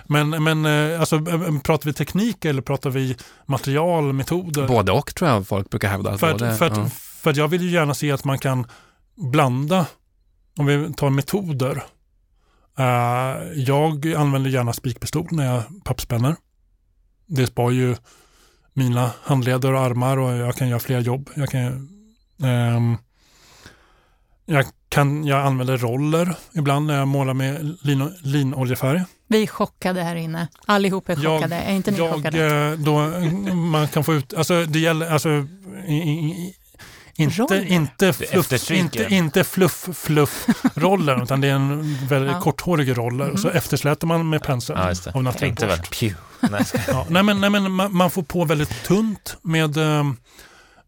[0.06, 4.68] Men, men eh, alltså, eh, pratar vi teknik eller pratar vi material, metoder?
[4.68, 6.18] Både och tror jag folk brukar hävda.
[6.18, 6.90] För, både, för, att, ja.
[7.22, 8.68] för att jag vill ju gärna se att man kan
[9.32, 9.86] blanda,
[10.58, 11.84] om vi tar metoder.
[12.80, 16.36] Uh, jag använder gärna spikpistol när jag pappspänner.
[17.26, 17.96] Det spar ju
[18.74, 21.30] mina handleder och armar och jag kan göra fler jobb.
[21.36, 21.90] Jag kan,
[22.38, 22.98] um,
[24.46, 29.04] jag, kan, jag använder roller ibland när jag målar med lin, linoljefärg.
[29.28, 30.48] Vi är chockade här inne.
[30.66, 31.56] Allihop är chockade.
[31.56, 32.46] Jag, är inte ni jag, chockade?
[32.46, 32.94] Eh, då,
[33.54, 35.30] man kan få ut, alltså det gäller, alltså
[35.88, 36.56] i, i,
[37.18, 42.42] inte, inte, fluff, inte, inte fluff, fluff rollen utan det är en väldigt ja.
[42.42, 43.26] korthårig roller.
[43.26, 43.38] Mm.
[43.38, 45.62] Så eftersläter man med penseln ja, av naturborst.
[46.52, 50.18] Nej, ja, nej, men, nej, men man, man, får på väldigt tunt med, um,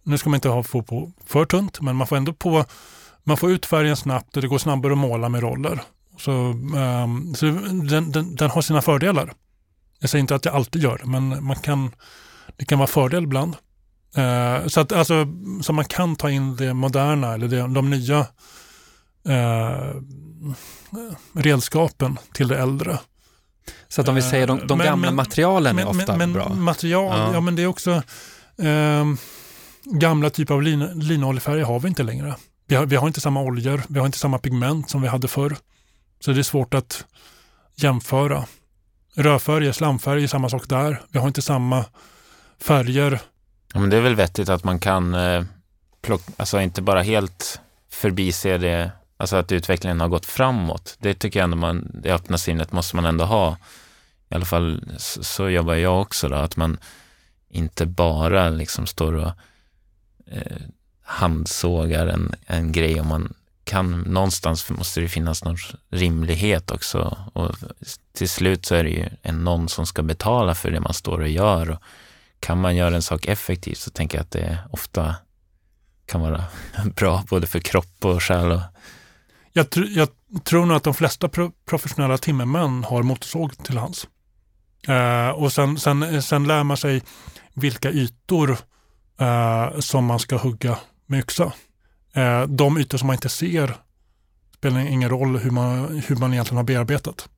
[0.03, 2.65] nu ska man inte ha, få på för tunt, men man får ändå på,
[3.23, 5.81] man får ut färgen snabbt och det går snabbare att måla med roller.
[6.17, 9.33] Så, um, så den, den, den, har sina fördelar.
[9.99, 11.91] Jag säger inte att jag alltid gör det, men man kan,
[12.57, 13.55] det kan vara fördel ibland.
[14.17, 15.27] Uh, så, att, alltså,
[15.61, 18.19] så man kan ta in det moderna eller det, de nya
[19.29, 20.01] uh,
[21.33, 22.99] redskapen till det äldre.
[23.87, 26.33] Så att om vi säger de, de men, gamla men, materialen men, är ofta men,
[26.33, 26.49] bra?
[26.49, 27.33] Material, ja.
[27.33, 27.41] ja.
[27.41, 27.91] men det är också
[28.63, 29.13] uh,
[29.83, 32.35] gamla typer av lin, linoljefärger har vi inte längre.
[32.67, 35.27] Vi har, vi har inte samma oljor, vi har inte samma pigment som vi hade
[35.27, 35.57] förr.
[36.19, 37.05] Så det är svårt att
[37.75, 38.45] jämföra.
[39.15, 41.01] Rödfärg, slamfärg är samma sak där.
[41.09, 41.85] Vi har inte samma
[42.61, 43.19] färger.
[43.75, 45.43] Ja, men det är väl vettigt att man kan eh,
[46.01, 47.59] plocka, alltså inte bara helt
[47.89, 50.95] förbise det, alltså att utvecklingen har gått framåt.
[50.99, 53.57] Det tycker jag ändå man, det öppna sinnet måste man ändå ha.
[54.29, 56.77] I alla fall så, så jobbar jag också då, att man
[57.49, 59.31] inte bara liksom står och
[60.31, 60.61] eh,
[61.03, 65.57] handsågar en, en grej om man kan, någonstans måste det finnas någon
[65.89, 67.17] rimlighet också.
[67.33, 67.55] Och
[68.13, 71.21] till slut så är det ju en någon som ska betala för det man står
[71.21, 71.69] och gör.
[71.69, 71.79] Och
[72.45, 75.15] kan man göra en sak effektivt så tänker jag att det ofta
[76.05, 76.43] kan vara
[76.95, 78.51] bra både för kropp och själ.
[78.51, 78.61] Och...
[79.53, 80.09] Jag, tr jag
[80.43, 84.07] tror nog att de flesta pro professionella timmermän har motorsåg till hands.
[84.87, 87.03] Eh, och sen, sen, sen lär man sig
[87.53, 88.57] vilka ytor
[89.19, 91.53] eh, som man ska hugga med yxa.
[92.13, 93.75] Eh, de ytor som man inte ser
[94.55, 97.29] spelar ingen roll hur man, hur man egentligen har bearbetat.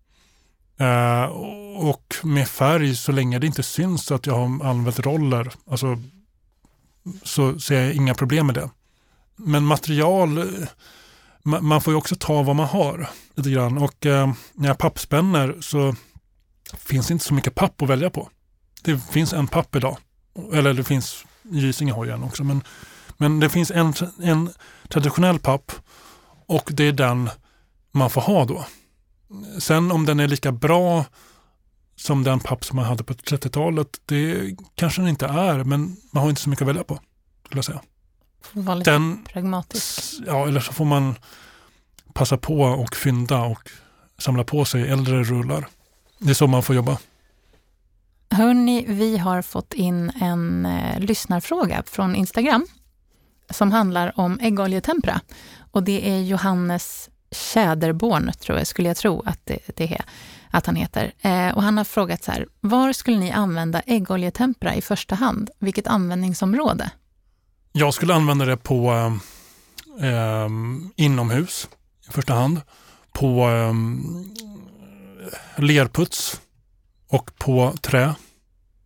[0.77, 1.23] Eh,
[1.77, 6.01] och med färg, så länge det inte syns att jag har använt roller, alltså,
[7.23, 8.69] så ser jag inga problem med det.
[9.35, 10.67] Men material, eh,
[11.43, 13.77] man får ju också ta vad man har lite grann.
[13.77, 15.95] Och eh, när jag pappspänner så
[16.77, 18.29] finns det inte så mycket papp att välja på.
[18.81, 19.97] Det finns en papp idag.
[20.53, 22.63] Eller det finns, Gysinge har ju en också, men
[23.17, 24.49] men det finns en, en
[24.89, 25.71] traditionell papp
[26.45, 27.29] och det är den
[27.91, 28.65] man får ha då.
[29.59, 31.05] Sen om den är lika bra
[31.95, 36.23] som den papp som man hade på 30-talet, det kanske den inte är, men man
[36.23, 36.99] har inte så mycket att välja på.
[37.45, 37.81] Skulle jag säga.
[38.41, 40.13] Får vara lite Den, pragmatisk.
[40.27, 41.15] ja, eller så får man
[42.13, 43.69] passa på och fynda och
[44.17, 45.67] samla på sig äldre rullar.
[46.19, 46.97] Det är så man får jobba.
[48.29, 52.67] Hörni, vi har fått in en eh, lyssnarfråga från Instagram
[53.49, 55.21] som handlar om äggoljetempera.
[55.71, 60.05] Och det är Johannes Tjäderborn, tror jag, skulle jag tro att det, det är,
[60.51, 61.13] att han heter.
[61.21, 65.49] Eh, och han har frågat så här, var skulle ni använda äggoljetempera i första hand?
[65.59, 66.91] Vilket användningsområde?
[67.71, 68.91] Jag skulle använda det på
[69.99, 70.49] eh, eh
[70.95, 71.69] inomhus
[72.09, 72.61] i första hand.
[73.11, 73.73] På eh,
[75.63, 76.41] lerputs
[77.09, 78.15] och på trä.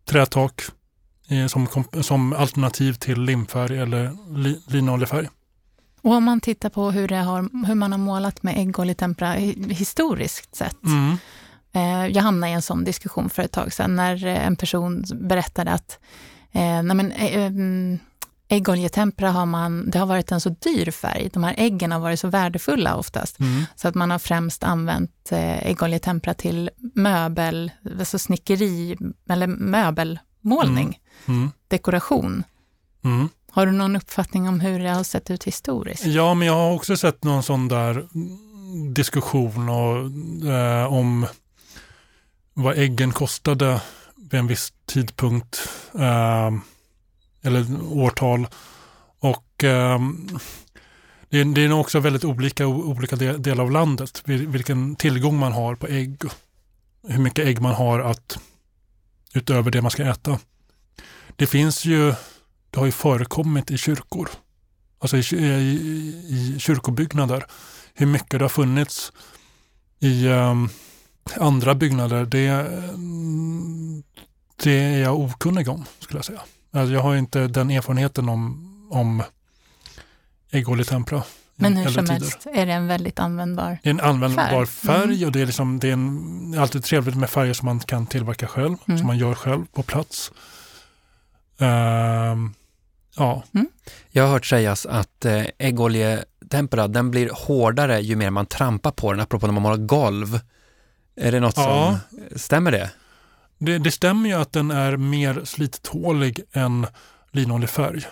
[0.04, 0.62] Trätak
[1.28, 1.66] eh, som,
[2.00, 5.28] som alternativ till limfärg eller li, linoljefärg.
[6.02, 10.54] Och om man tittar på hur, det har, hur man har målat med hi- historiskt
[10.56, 10.84] sett.
[10.84, 11.16] Mm.
[11.72, 15.04] Eh, jag hamnade i en sån diskussion för ett tag sedan när eh, en person
[15.14, 15.98] berättade att
[16.52, 17.98] eh, nej men, eh, mm,
[18.48, 21.30] äggoljetempera har man, det har varit en så dyr färg.
[21.32, 23.40] De här äggen har varit så värdefulla oftast.
[23.40, 23.64] Mm.
[23.76, 28.96] Så att man har främst använt eh, äggoljetempera till möbel, alltså snickeri
[29.28, 31.50] eller möbelmålning, Mm.
[31.68, 32.44] dekoration.
[33.54, 36.06] Har du någon uppfattning om hur det har sett ut historiskt?
[36.06, 38.06] Ja, men jag har också sett någon sån där
[38.94, 41.26] diskussion och, eh, om
[42.54, 43.80] vad äggen kostade
[44.16, 46.50] vid en viss tidpunkt eh,
[47.42, 48.46] eller årtal.
[49.18, 50.00] Och eh,
[51.28, 55.38] det, är, det är nog också väldigt olika i olika delar av landet, vilken tillgång
[55.38, 56.22] man har på ägg.
[57.08, 58.38] Hur mycket ägg man har att
[59.34, 60.38] utöver det man ska äta.
[61.36, 62.14] Det finns ju,
[62.72, 64.28] det har ju förekommit i kyrkor
[64.98, 65.76] alltså i, i,
[66.30, 67.46] i kyrkobyggnader.
[67.94, 69.12] Hur mycket det har funnits
[70.00, 70.68] i um,
[71.36, 74.02] andra byggnader, det, mm,
[74.62, 76.40] det är jag okunnig om, skulle jag säga.
[76.72, 79.22] Alltså, jag har inte den erfarenheten om, om
[80.50, 81.18] äggoljetempera.
[81.18, 81.22] i
[81.56, 82.12] Men hur som tider.
[82.20, 84.66] helst är det en väldigt användbar Det är en användbar Färg.
[84.66, 85.26] färg, Mm.
[85.26, 88.46] och det är, liksom, det är en, alltid trevligt med färger som man kan tillverka
[88.46, 88.98] själv, Mm.
[88.98, 90.32] som man gör själv på plats.
[91.58, 92.54] Ehm,
[93.16, 93.42] ja,
[94.10, 99.12] Jag har hört sägas att eh, äggoljetempera, den blir hårdare ju mer man trampar på
[99.12, 100.40] den, apropå när man målar golv.
[101.16, 101.98] Är det något Ja.
[102.10, 102.90] som, stämmer det?
[103.58, 106.86] Det, det stämmer ju att den är mer slittålig än
[107.30, 108.02] linoljefärg.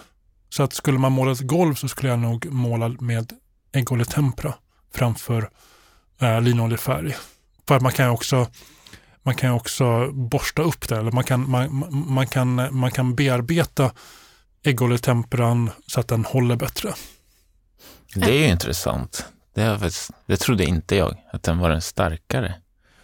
[0.48, 3.32] Så att skulle man måla ett golv så skulle jag nog måla med
[3.72, 4.54] äggoljetempera
[4.94, 5.50] framför
[6.20, 7.16] eh, linoljefärg.
[7.68, 8.46] För att man kan ju också,
[9.22, 13.90] man kan också borsta upp det, eller man kan, man- man kan, man kan bearbeta
[14.64, 16.92] äggoljetemperan så att den håller bättre.
[18.14, 19.26] Det är ju intressant.
[19.54, 22.54] Det, faktiskt, det trodde inte jag, att den var den starkare.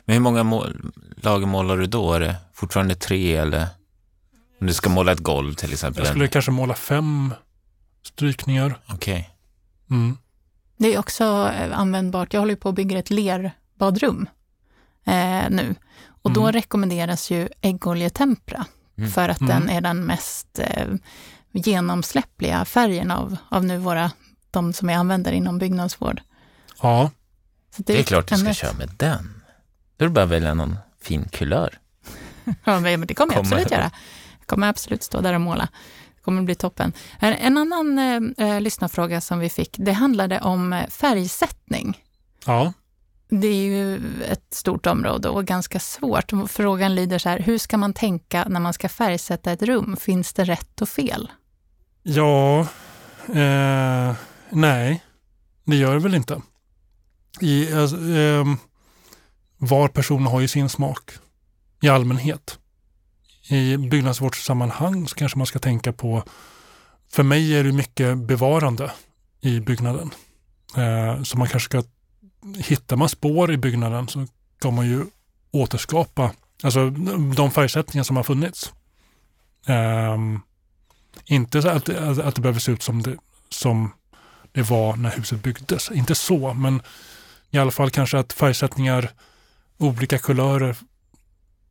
[0.04, 2.12] Men hur många mål, lager målar du då?
[2.12, 3.66] Är det fortfarande tre eller?
[4.60, 6.00] Om du ska måla ett golv till exempel.
[6.04, 7.34] Jag skulle kanske måla fem
[8.06, 8.78] strykningar.
[8.88, 9.30] Okej.
[9.90, 10.18] Mm.
[10.76, 12.32] Det är också eh, användbart.
[12.32, 14.28] Jag håller ju på att bygga ett lerbadrum
[15.06, 15.74] eh, nu.
[16.22, 16.52] Och då Mm.
[16.52, 18.64] rekommenderas ju äggoljetempera
[18.98, 19.10] Mm.
[19.10, 19.48] för att Mm.
[19.60, 20.86] den är den mest eh,
[21.56, 24.10] genomsläppliga färgen av, av nu våra,
[24.50, 26.20] de som jag använder inom byggnadsvård.
[26.82, 27.10] Ja,
[27.76, 29.42] Så Det är klart du ska ett- köra med den.
[29.96, 31.78] Då är det bara att välja någon fin kulör.
[32.64, 33.56] Ja, men det kommer jag Kommer.
[33.56, 33.90] absolut göra.
[34.38, 35.68] Jag kommer absolut stå där och måla.
[36.16, 36.92] Det kommer bli toppen.
[37.18, 37.98] En en annan
[38.38, 42.02] eh, eh, lyssnarfråga som vi fick, det handlade om eh, färgsättning.
[42.46, 42.72] ja.
[43.28, 46.32] Det är ju ett stort område och ganska svårt.
[46.48, 49.96] Frågan lyder så här, hur ska man tänka när man ska färgsätta ett rum?
[50.00, 51.30] Finns det rätt och fel?
[52.08, 52.60] Ja,
[53.34, 54.14] eh,
[54.50, 55.04] nej,
[55.64, 56.42] det gör det väl inte.
[57.40, 58.56] I, eh, ehm,
[59.58, 61.10] var person har ju sin smak
[61.82, 62.58] i allmänhet.
[63.48, 66.22] I byggnadsvårdssammanhang så kanske man ska tänka på,
[67.12, 68.92] för mig är det mycket bevarande
[69.40, 70.10] i byggnaden.
[70.76, 71.88] Eh, så man kanske ska,
[72.58, 74.26] hittar man spår i byggnaden så
[74.58, 75.06] ska man ju
[75.50, 76.32] återskapa,
[76.62, 76.90] alltså
[77.36, 78.72] de färgsättningar som har funnits.
[79.66, 80.40] Ehm,
[81.24, 83.16] inte så att, det- att, att det behöver se ut som det,
[83.48, 83.92] som
[84.52, 85.90] det var när huset byggdes.
[85.90, 86.82] Inte så, men
[87.50, 89.10] i alla fall kanske att färgsättningar,
[89.78, 90.76] olika kulörer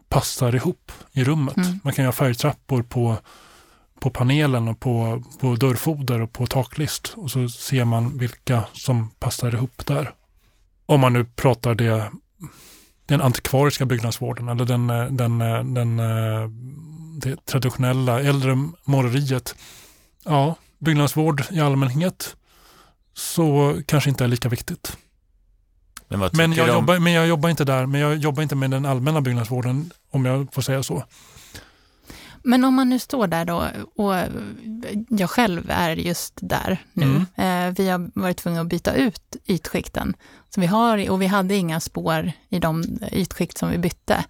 [0.09, 1.57] passar ihop i rummet.
[1.57, 1.79] Mm.
[1.83, 3.17] Man kan göra färgtrappor på,
[3.99, 7.13] på panelen och på, på dörrfoder och på taklist.
[7.17, 10.13] Och så ser man vilka som passar ihop där.
[10.85, 12.11] Om man nu pratar det,
[13.05, 14.87] den antikvariska byggnadsvården eller den,
[15.17, 16.49] den, eh, den, eh,
[17.15, 19.55] det traditionella äldre måleriet.
[20.23, 22.35] Ja, byggnadsvård i allmänhet
[23.13, 24.97] så kanske inte är lika viktigt.
[26.07, 26.75] Men Men jag, om...
[26.75, 30.25] jobbar, men jag jobbar inte där, men jag jobbar inte med den allmänna byggnadsvården om
[30.25, 31.03] jag får säga så.
[32.43, 34.15] Men om man nu står där då och
[35.09, 37.05] jag själv är just där nu.
[37.35, 37.69] Mm.
[37.69, 40.13] Eh, vi har varit tvungna att byta ut ytskikten.
[40.49, 44.25] Så vi har, och vi hade inga spår i de ytskikt som vi bytte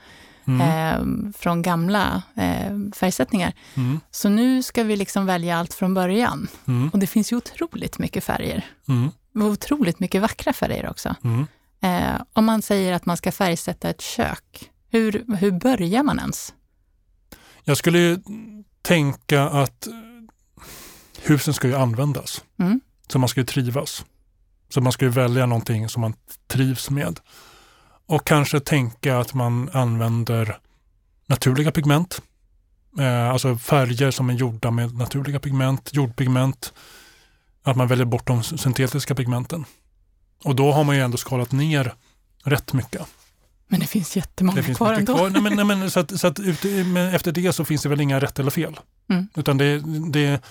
[0.47, 0.61] Mm.
[0.61, 3.53] eh, från gamla eh, färgsättningar.
[3.75, 3.99] Mm.
[4.11, 6.47] Så nu ska vi liksom välja allt från början.
[6.67, 6.89] Mm.
[6.89, 8.65] Och det finns ju otroligt mycket färger.
[8.87, 9.11] Mm.
[9.35, 11.15] Och otroligt mycket vackra färger också.
[11.81, 16.53] Eh, om man säger att man ska färgsätta ett kök, hur, hur börjar man ens?
[17.63, 18.19] Jag skulle ju
[18.81, 19.87] tänka att
[21.21, 22.43] husen ska ju användas.
[22.59, 22.81] Mm.
[23.07, 24.05] Så man ska ju trivas.
[24.69, 26.13] Så man ska ju välja någonting som man
[26.47, 27.19] trivs med.
[28.07, 30.59] Och kanske tänka att man använder
[31.25, 32.21] naturliga pigment.
[32.99, 36.73] Eh, alltså färger som är gjorda med naturliga pigment, jordpigment.
[37.63, 39.65] Att man väljer bort de syntetiska pigmenten.
[40.43, 41.93] Och då har man ju ändå skalat ner
[42.43, 43.01] rätt mycket.
[43.67, 45.15] Men det finns jättemånga Det finns kvar ändå.
[45.15, 45.29] kvar.
[45.29, 46.39] Nej, men, nej, men, så att, så att
[46.85, 48.79] men efter det så finns det väl inga rätt eller fel.
[49.09, 49.27] Mm.
[49.35, 49.81] Utan det,
[50.11, 50.41] det,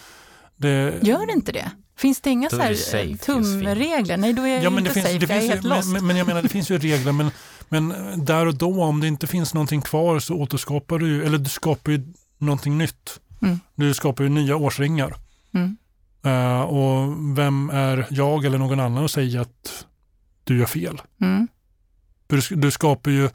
[0.57, 1.71] det, Gör det inte det?
[1.97, 4.17] Finns det inga så är här tumregler?
[4.17, 5.65] Nej, då är jag Ja, men inte det finns, safe, det jag är finns helt
[5.65, 5.89] lost.
[5.89, 7.31] men, men, jag menar, det finns ju regler, men,
[7.69, 11.39] men där och då, om det inte finns någonting kvar så återskapar du ju, eller
[11.39, 13.21] du skapar ju någonting nytt.
[13.43, 13.61] Mm.
[13.75, 15.15] Du skapar ju nya årsringar.
[15.55, 15.77] Mm.
[16.25, 19.87] Eh, och vem är jag eller någon annan att säga att
[20.45, 21.03] du gör fel?
[21.21, 21.49] Mm.
[22.27, 23.31] Du, du skapar ju,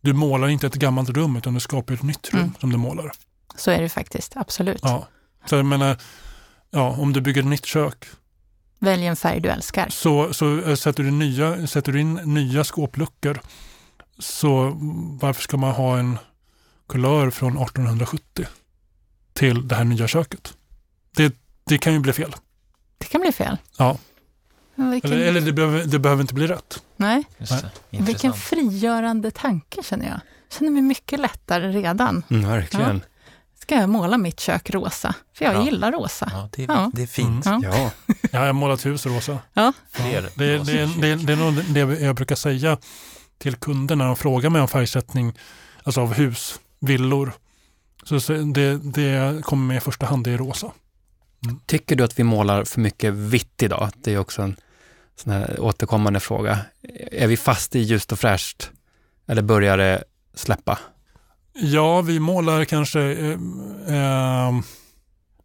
[0.00, 2.52] du målar inte ett gammalt rum utan du skapar ett nytt rum Mm.
[2.60, 3.12] som du målar.
[3.56, 4.80] Så är det faktiskt, absolut.
[4.82, 5.06] Ja.
[5.46, 5.96] Så jag menar,
[6.72, 8.06] ja, om du bygger ett nytt kök
[8.78, 9.88] Välj en färg du älskar.
[9.88, 13.40] så, så eh, sätter, du nya, sätter du in nya skåpluckor
[14.18, 14.72] så
[15.20, 16.18] varför ska man ha en
[16.88, 18.46] kulör från 1870
[19.32, 20.54] till det här nya köket?
[21.16, 22.34] Det, det kan ju bli fel.
[22.98, 23.56] Det kan bli fel.
[23.78, 23.98] Ja.
[24.74, 26.82] Vilken, Eller, eller det, behöver, det behöver inte bli rätt.
[26.96, 27.24] nej,
[27.90, 30.20] vilken frigörande tanke känner jag.
[30.50, 32.22] Känner mig mycket lättare redan.
[32.30, 33.02] Mm, verkligen.
[33.62, 35.14] Ska jag måla mitt kök rosa?
[35.34, 35.64] För jag Ja.
[35.64, 36.30] gillar rosa.
[36.32, 36.90] Ja, det är, Ja.
[36.94, 37.46] det är fint.
[37.46, 37.60] Ja.
[37.62, 37.90] Ja.
[38.30, 39.38] Jag har målat hus rosa.
[39.54, 39.72] Ja.
[39.92, 42.78] Fler Det, rosa det, det, det, det är nog det jag brukar säga
[43.38, 45.38] till kunder när de frågar mig om färgsättning
[45.82, 47.32] alltså av hus, villor.
[48.04, 50.72] Så det, det kommer med i första hand, det är rosa.
[51.66, 53.90] Tycker du att vi målar för mycket vitt idag?
[53.96, 54.56] Det är också en
[55.16, 56.58] sån här återkommande fråga.
[57.12, 58.70] Är vi fast i ljust och fräscht?
[59.28, 60.04] Eller börjar det
[60.34, 60.78] släppa?
[61.54, 63.30] Ja, vi målar kanske eh,
[63.86, 64.52] eh,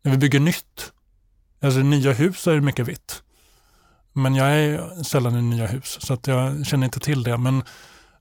[0.03, 0.91] när vi bygger nytt.
[1.61, 3.21] Alltså nya hus är det mycket vitt.
[4.13, 7.37] Men jag är sällan i nya hus så att jag känner inte till det.
[7.37, 7.63] Men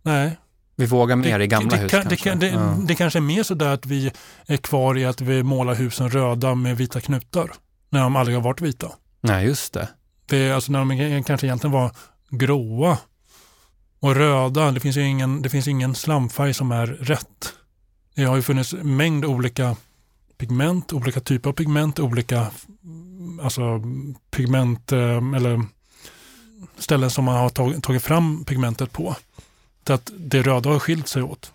[0.03, 0.39] nej,
[0.77, 2.31] Vi vågar mer i gamla det, hus kan, kanske?
[2.35, 2.77] det, det, Ja.
[2.87, 4.13] det kanske är mer så där att vi
[4.47, 7.53] är kvar i att vi målar husen röda med vita knutar.
[7.91, 8.89] När de aldrig har varit vita.
[9.21, 9.89] Nej, just det.
[10.27, 11.91] Det alltså när de kanske egentligen var
[12.31, 12.99] gråa
[14.01, 14.71] och röda.
[14.71, 17.53] Det finns ju ingen, det finns ingen slamfärg som är rätt.
[18.17, 19.77] Det har ju funnits en mängd olika
[20.39, 22.47] pigment, olika typer av pigment, olika
[23.43, 23.83] alltså,
[24.31, 25.63] pigment eh, eller
[26.79, 29.17] ställen som man har tagit, tagit fram pigmentet på.
[29.87, 31.53] Så att det röda har skilt sig åt.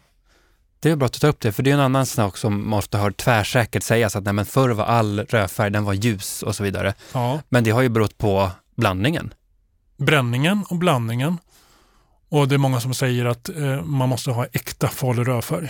[0.79, 2.69] Det är bra att du tar upp det, för det är en annan sak som
[2.69, 6.43] man ofta hör tvärsäkert sägas att nej, men förr var all rödfärg, den var ljus
[6.43, 6.93] och så vidare.
[7.13, 7.41] Ja.
[7.49, 9.33] Men det har ju berott på blandningen.
[9.97, 11.37] bränningen och blandningen.
[12.29, 15.69] Och det är många som säger att eh, man måste ha äkta farlig rödfärg.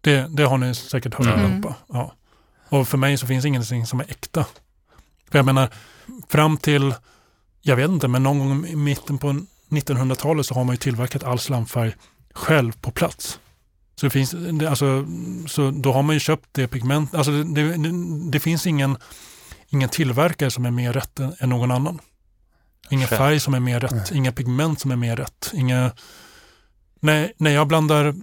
[0.00, 1.44] Det, det har ni säkert hört Mm.
[1.44, 1.74] allihopa.
[1.88, 2.12] Ja.
[2.68, 4.46] Och för mig så finns ingenting som är äkta.
[5.30, 5.68] För jag menar,
[6.28, 6.94] fram till,
[7.62, 11.24] jag vet inte, men någon gång i mitten på 1900-talet så har man ju tillverkat
[11.24, 11.94] all slamfärg
[12.34, 13.38] själv på plats.
[14.00, 15.06] Så, det finns, det, alltså,
[15.46, 17.90] så då har man ju köpt det pigment, alltså det, det,
[18.30, 18.96] det, finns ingen,
[19.68, 22.00] ingen tillverkare som är mer rätt än, än någon annan.
[22.90, 25.50] Ingen färg som är mer rätt, inga pigment som är mer rätt.
[25.54, 25.90] Inga,
[27.00, 28.14] när, när jag blandar,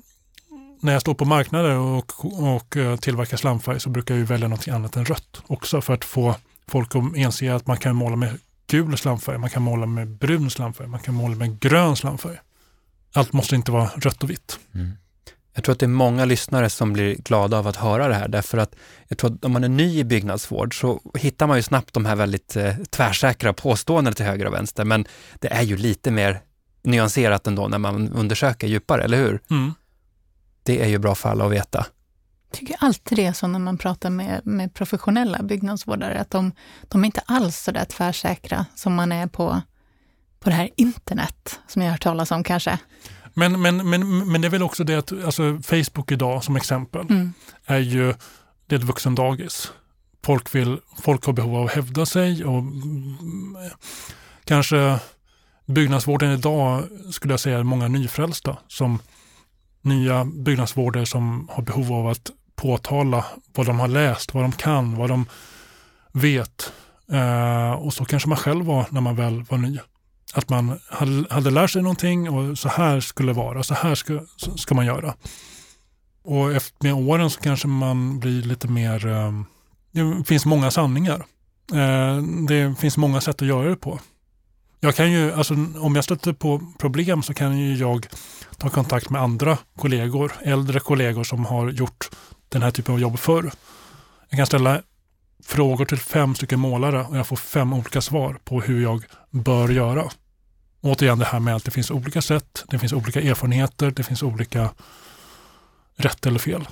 [0.84, 2.26] när jag står på marknader och,
[2.56, 6.06] och eh, tillverkar slamfärg så brukar jag välja något annat än rött också för att
[6.06, 6.36] få
[6.68, 10.50] folk att inse att man kan måla med gul slamfärg, man kan måla med brun
[10.50, 12.38] slamfärg, man kan måla med grön slamfärg.
[13.14, 14.60] Allt måste inte vara rött och vitt.
[14.74, 14.92] Mm.
[15.56, 18.28] Jag tror att det är många lyssnare som blir glada av att höra det här,
[18.28, 18.76] därför att
[19.08, 22.06] jag tror att om man är ny i byggnadsvård så hittar man ju snabbt de
[22.06, 25.06] här väldigt eh, tvärsäkra påståendena till höger och vänster, men
[25.40, 26.42] det är ju lite mer
[26.84, 29.40] nyanserat ändå när man undersöker djupare, eller hur?
[29.50, 29.74] Mm.
[30.64, 31.86] Det är ju bra för alla att veta.
[32.50, 36.52] Jag tycker alltid det är så när man pratar med, med professionella byggnadsvårdare, att de,
[36.82, 39.62] de är inte alls så där tvärsäkra som man är på,
[40.40, 42.80] på det här internet, som jag har hört talas om kanske.
[43.34, 47.02] Men, men, men, men det är väl också det att alltså, Facebook idag som exempel
[47.10, 47.34] Mm.
[47.66, 48.14] är ju
[48.68, 49.72] det är ett vuxendagis.
[50.26, 53.58] Folk, vill, folk har behov av att hävda sig och mm,
[54.46, 55.00] kanske
[55.66, 59.00] byggnadsvården idag skulle jag säga är många nyfrälsta som
[59.84, 63.26] nya byggnadsvårdare som har behov av att påtala
[63.56, 65.26] vad de har läst, vad de kan, vad de
[66.12, 66.74] vet.
[67.12, 69.80] Eh, och så kanske man själv var när man väl var ny.
[70.34, 73.96] Att man hade, hade lärt sig någonting och så här skulle det vara, så här
[73.96, 74.20] ska,
[74.56, 75.16] ska man göra.
[76.24, 79.32] Och efter, med åren så kanske man blir lite mer, eh,
[79.92, 81.26] det finns många sanningar.
[81.74, 82.18] Eh,
[82.48, 84.00] det finns många sätt att göra det på.
[84.80, 88.08] Jag kan ju, alltså, om jag stöter på problem så kan ju jag
[88.64, 92.10] ta kontakt med andra kollegor, äldre kollegor som har gjort
[92.50, 93.52] den här typen av jobb förr.
[94.30, 94.82] Jag kan ställa
[95.44, 99.70] frågor till fem stycken målare och jag får fem olika svar på hur jag bör
[99.70, 100.10] göra.
[100.82, 104.24] Återigen det här med att det finns olika sätt, det finns olika erfarenheter, det finns
[104.24, 104.70] olika
[105.96, 106.68] rätt eller fel.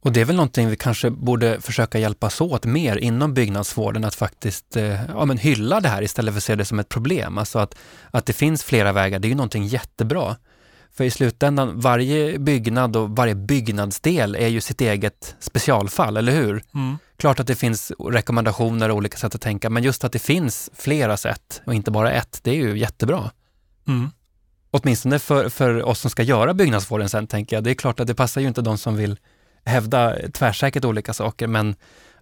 [0.00, 4.14] Och det är väl någonting vi kanske borde försöka hjälpas åt mer inom byggnadsvården, att
[4.14, 7.38] faktiskt eh, ja, men hylla det här istället för att se det som ett problem.
[7.38, 7.74] Alltså att,
[8.10, 10.36] att det finns flera vägar, det är ju någonting jättebra.
[10.96, 16.62] För i slutändan, varje byggnad och varje byggnadsdel är ju sitt eget specialfall, eller hur?
[16.74, 16.98] Mm.
[17.16, 20.70] Klart att det finns rekommendationer och olika sätt att tänka, men just att det finns
[20.74, 23.30] flera sätt och inte bara ett, det är ju jättebra.
[23.88, 24.10] Mm.
[24.70, 27.64] Åtminstone för, för oss som ska göra byggnadsvården sen, tänker jag.
[27.64, 29.18] Det är klart att det passar ju inte de som vill
[29.64, 31.74] hävda tvärsäkert olika saker, men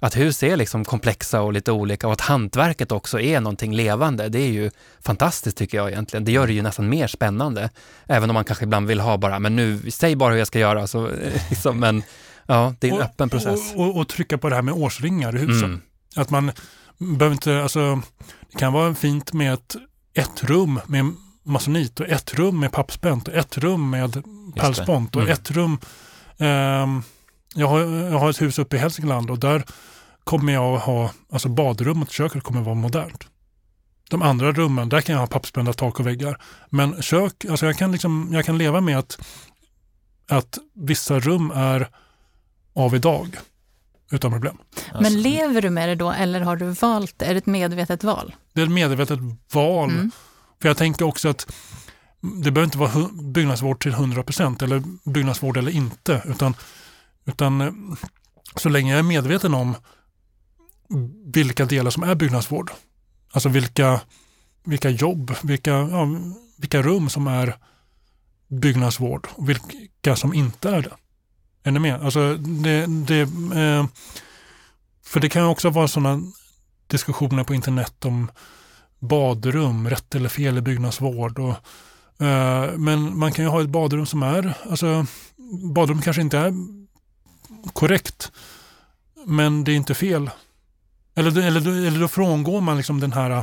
[0.05, 4.29] att hus är liksom komplexa och lite olika och att hantverket också är någonting levande,
[4.29, 6.25] det är ju fantastiskt tycker jag egentligen.
[6.25, 7.71] Det gör det ju nästan mer spännande.
[8.07, 10.59] Även om man kanske ibland vill ha bara, men nu, säg bara hur jag ska
[10.59, 10.87] göra.
[10.87, 11.11] Så,
[11.51, 12.03] liksom, men
[12.47, 13.75] ja, det är en och, öppen process.
[13.75, 15.65] Och, och, och, trycka på det här med årsringar i husen.
[15.65, 15.81] Mm.
[16.17, 16.53] Att man
[16.99, 18.01] behöver inte, alltså
[18.53, 19.77] det kan vara fint med ett,
[20.15, 24.23] ett rum med masonit och ett rum med pappspänt och ett rum med
[24.57, 25.33] pärlspont och Mm.
[25.33, 25.79] ett rum
[26.39, 27.03] ehm,
[27.55, 29.65] jag, har, jag har ett hus uppe i Hälsingland och där
[30.25, 33.25] kommer jag att ha, alltså badrummet och köket kommer att vara modernt.
[34.11, 36.43] De andra rummen, där kan jag ha pappspända tak och väggar.
[36.71, 39.19] Men kök, alltså jag kan, liksom, jag kan leva med att,
[40.29, 41.89] att vissa rum är
[42.75, 43.37] av idag.
[44.13, 44.59] Utan problem.
[44.93, 48.05] Alltså, Men lever du med det då eller har du valt, är det ett medvetet
[48.05, 48.35] val?
[48.53, 49.19] Det är ett medvetet
[49.53, 49.91] val.
[49.91, 50.11] Mm.
[50.63, 51.53] För jag tänker också att
[52.21, 56.23] det behöver inte vara byggnadsvård till 100% eller byggnadsvård eller inte.
[56.25, 56.55] Utan,
[57.25, 57.73] utan eh,
[58.57, 59.75] så länge jag är medveten om
[61.25, 62.71] vilka delar som är byggnadsvård.
[63.33, 64.01] Alltså vilka,
[64.65, 66.09] vilka jobb, vilka, ja,
[66.57, 67.57] vilka rum som är
[68.49, 70.93] byggnadsvård och vilka som inte är det.
[71.63, 72.03] Är ni med?
[72.05, 73.21] Alltså det, det,
[73.61, 73.87] eh,
[75.05, 76.21] för det kan också vara sådana
[76.87, 78.31] diskussioner på internet om
[78.99, 81.39] badrum, rätt eller fel i byggnadsvård.
[81.39, 81.55] Och,
[82.27, 85.07] eh, men man kan ju ha ett badrum som är, alltså
[85.75, 86.55] badrum kanske inte är
[87.73, 88.33] korrekt,
[89.27, 90.31] men det är inte fel.
[91.15, 93.43] Eller, eller, eller då frångår man liksom den här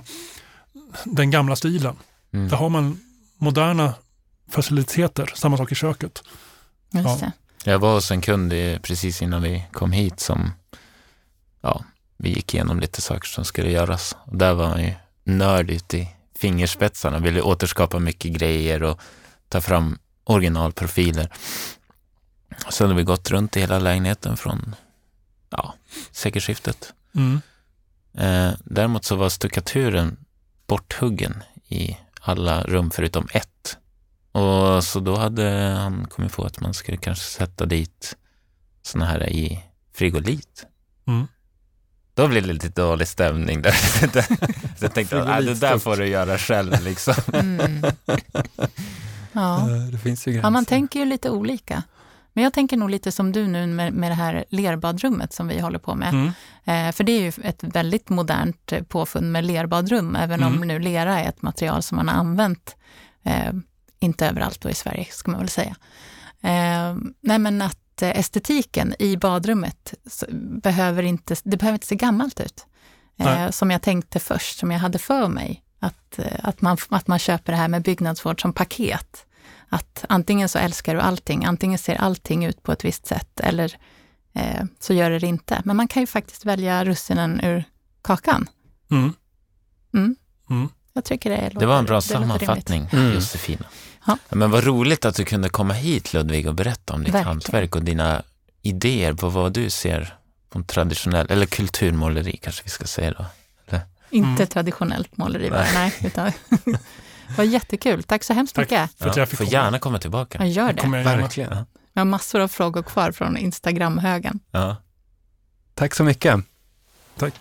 [1.05, 1.95] den gamla stilen.
[2.33, 2.47] mm.
[2.49, 2.99] Där har man
[3.37, 3.93] moderna
[4.49, 6.23] faciliteter, samma sak i köket.
[6.89, 7.19] Ja.
[7.63, 10.51] Jag var hos en kund i- precis innan vi kom hit som,
[11.61, 11.83] ja,
[12.17, 14.15] vi gick igenom lite saker som skulle göras.
[14.25, 14.93] Och där var han ju
[15.23, 18.99] nörd ut i fingerspetsarna, ville återskapa mycket grejer och
[19.49, 21.29] ta fram originalprofiler.
[22.69, 24.75] Så hade vi gått runt i hela lägenheten från,
[25.49, 25.73] ja,
[26.11, 26.93] sekelskiftet.
[27.15, 27.41] Mm.
[28.17, 30.17] Eh, däremot så var stuckaturen
[30.67, 33.77] borthuggen i alla rum förutom ett.
[34.31, 35.49] Och så då hade
[35.79, 38.15] han kommit på att man skulle kanske sätta dit
[38.81, 40.65] såna här i frigolit.
[41.07, 41.27] Mm.
[42.13, 43.71] Då blev det lite dålig stämning där.
[44.79, 47.13] så jag tänkte att "Nej, det där får du göra själv liksom.
[47.33, 47.83] Mm.
[49.33, 49.67] Ja.
[49.91, 51.83] Det finns ju ja, man tänker ju lite olika.
[52.33, 55.59] Men jag tänker nog lite som du nu med, med det här lerbadrummet som vi
[55.59, 56.09] håller på med.
[56.09, 56.31] Mm.
[56.65, 60.67] Eh, för det är ju ett väldigt modernt eh, påfund med lerbadrum, även om Mm.
[60.67, 62.75] nu lera är ett material som man har använt,
[63.23, 63.53] eh,
[63.99, 65.75] inte överallt då i Sverige, ska man väl säga.
[66.41, 69.93] Eh, nej men att eh, estetiken i badrummet
[70.63, 72.65] behöver inte, det behöver inte se gammalt ut.
[73.19, 75.63] Eh, som jag tänkte först, som jag hade för mig.
[75.79, 79.25] Att, att, man, att man köper det här med byggnadsvård som paket.
[79.73, 83.77] Att antingen så älskar du allting, antingen ser allting ut på ett visst sätt eller
[84.33, 85.61] eh, så gör det det inte.
[85.65, 87.63] Men man kan ju faktiskt välja russinen ur
[88.01, 88.49] kakan.
[88.91, 89.13] Mm.
[89.93, 90.15] Mm.
[90.49, 90.69] Mm.
[90.93, 93.13] Jag tycker det låter Det var en bra sammanfattning, Mm.
[93.13, 93.65] Josefina.
[94.07, 94.17] Ja.
[94.29, 97.27] Men vad roligt att du kunde komma hit Ludvig och berätta om ditt Verkligen.
[97.27, 98.23] hantverk och dina
[98.61, 100.13] idéer på vad du ser
[100.49, 103.25] på traditionell, eller kulturmåleri kanske vi ska säga då.
[104.13, 104.47] Inte Mm.
[104.47, 105.69] traditionellt måleri Nej.
[105.73, 105.93] nej.
[106.03, 106.31] Utan
[107.37, 108.03] var jättekul.
[108.03, 108.63] Tack så hemskt Tack.
[108.71, 108.91] mycket.
[108.97, 109.53] För att Ja, jag fick får komma.
[109.53, 110.37] gärna komma tillbaka.
[110.37, 110.81] Jag gör det.
[110.81, 111.21] Kommer jag gärna.
[111.21, 111.49] Verkligen.
[111.51, 111.65] Ja.
[111.93, 114.39] Jag har massor av frågor kvar från Instagram-högen.
[114.51, 114.75] Ja.
[115.73, 116.39] Tack så mycket.
[117.17, 117.33] Tack.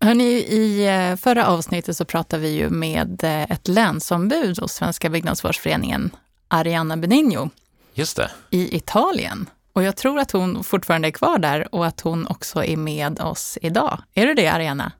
[0.00, 5.10] Hörrni, I eh, förra avsnittet så pratade vi ju med eh, ett länsombud hos Svenska
[5.10, 6.10] byggnadsvårdsföreningen,
[6.48, 7.50] Arianna Benigno,
[7.94, 8.30] Just det.
[8.50, 9.46] i Italien.
[9.72, 13.20] Och jag tror att hon fortfarande är kvar där och att hon också är med
[13.20, 14.02] oss idag.
[14.14, 14.92] Är du det, Arianna?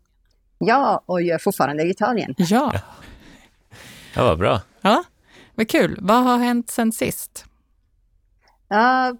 [0.58, 2.34] Ja, och jag är fortfarande i Italien.
[2.36, 2.72] Ja.
[4.14, 4.60] Ja, vad bra.
[4.80, 5.04] Ja,
[5.54, 5.98] vad kul.
[6.00, 7.44] Vad har hänt sen sist?
[8.74, 9.18] Uh,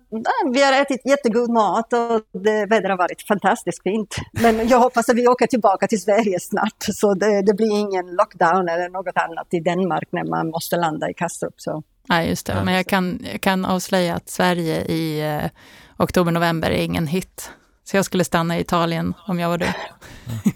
[0.53, 4.16] vi har ätit jättegod mat och det vädret har varit fantastiskt fint.
[4.32, 8.07] Men jag hoppas att vi åker tillbaka till Sverige snart, så det, det blir ingen
[8.07, 11.55] lockdown eller något annat i Danmark när man måste landa i Kastrup.
[11.57, 11.82] Så.
[12.09, 12.62] Ja, just det.
[12.64, 15.51] Men jag kan, jag kan avslöja att Sverige i eh,
[15.99, 17.51] oktober-november är ingen hit.
[17.91, 19.66] Så jag skulle stanna i Italien om jag var du.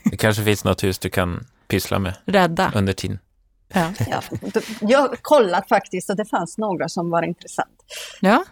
[0.04, 2.72] Det kanske finns något hus du kan pyssla med Rädda.
[2.74, 3.18] under tiden.
[3.74, 3.92] Ja.
[4.08, 4.22] Ja,
[4.80, 7.82] jag har kollat faktiskt och det fanns några som var intressant.
[8.20, 8.44] Ja.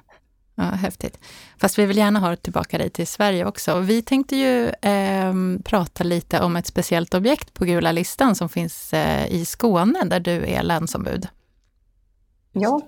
[0.54, 1.18] ja, häftigt.
[1.58, 3.78] Fast vi vill gärna ha tillbaka dig till Sverige också.
[3.78, 8.92] Vi tänkte ju eh, prata lite om ett speciellt objekt på gula listan som finns
[8.92, 11.28] eh, i Skåne där du är länsombud.
[12.52, 12.80] Ja,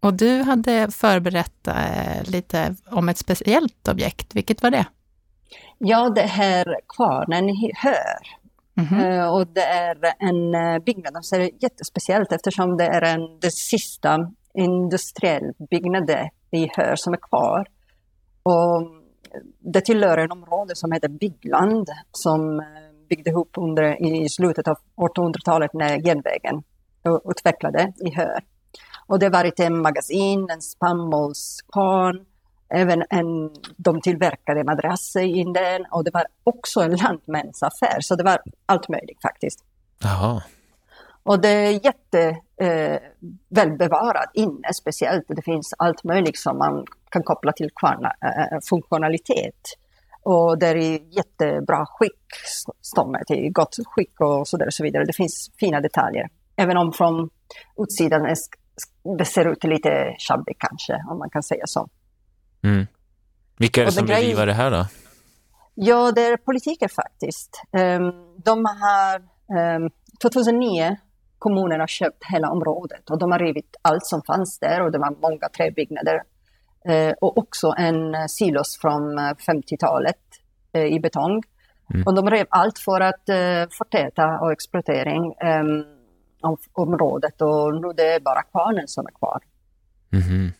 [0.00, 4.34] Och du hade förberett eh, lite om ett speciellt objekt.
[4.34, 4.86] Vilket var det?
[5.78, 8.40] Ja det här kvarnen i Hör.
[8.74, 9.00] Mhm.
[9.00, 13.52] Eh, Och det är en eh, byggnad som är jättespeciellt eftersom det är en, det
[13.52, 17.66] sista industriell byggnaden i Hör som är kvar.
[18.42, 18.82] Och
[19.58, 22.66] det tillhör en område som heter Byggland som eh,
[23.08, 26.62] byggde ihop under, i slutet av 1800-talet när järnvägen
[27.24, 28.44] utvecklade i Hör.
[29.06, 32.26] Och det har varit en magasin, en spannmålskvarn,
[32.74, 38.24] även en, de tillverkade madrasser i den och det var också en lantmänsaffär, så det
[38.24, 39.64] var allt möjligt faktiskt.
[40.02, 40.42] Jaha.
[41.22, 43.00] Och det är jätte eh,
[43.48, 45.24] välbevarat inne speciellt.
[45.28, 49.60] Det finns allt möjligt som man kan koppla till kvarna, eh, funktionalitet.
[50.22, 52.28] Och det är i jättebra skick,
[52.80, 55.04] ståndet i gott skick och så, där och så vidare.
[55.04, 56.28] Det finns fina detaljer.
[56.56, 57.30] Även om från
[57.78, 58.36] utsidan är,
[59.18, 61.88] det ser ut lite shabby kanske, om man kan säga så.
[62.62, 62.86] Mm.
[63.58, 64.86] Vilka är det som det vill grej- riva det här då?
[65.74, 67.62] Ja, det är politiker faktiskt.
[67.72, 68.12] Ehm,
[68.44, 69.16] De har,
[69.58, 69.90] ehm,
[70.22, 70.96] 2009
[71.38, 74.98] kommunen har köpt hela området och de har rivit allt som fanns där och det
[74.98, 76.22] var många träbyggnader.
[76.88, 80.16] Eh, Och också en eh, silos från eh, 50-talet
[80.72, 81.42] eh, i betong.
[81.94, 82.06] Mm.
[82.06, 85.84] Och de rev allt för att eh, förtäta och exploatering ehm,
[86.42, 89.40] av området och nu det är bara kvarnen som är kvar.
[90.10, 90.52] Mhm.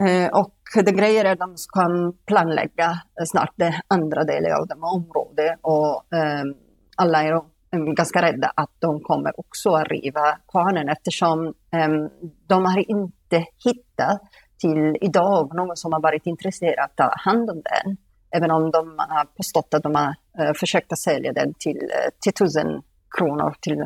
[0.00, 4.66] Eh, och det grejer är att de kan planlägga eh, snart den andra delen av
[4.66, 6.54] det området och ehm,
[6.96, 7.32] alla är
[7.72, 12.08] ehm, ganska rädda att de kommer också att riva kvarnen eftersom ehm,
[12.46, 14.20] de har inte hittat
[14.58, 17.96] till idag någon som har varit intresserad att ta hand om den.
[18.36, 22.10] Även om de har påstått att de har eh, försökt att sälja den till, eh,
[22.20, 22.82] till tusen
[23.18, 23.84] kronor till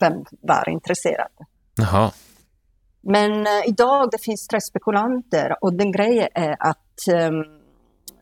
[0.00, 1.32] vem var intresserad.
[1.76, 2.10] Jaha.
[3.02, 7.44] Men eh, idag det finns tre spekulanter och den grejen är att ehm,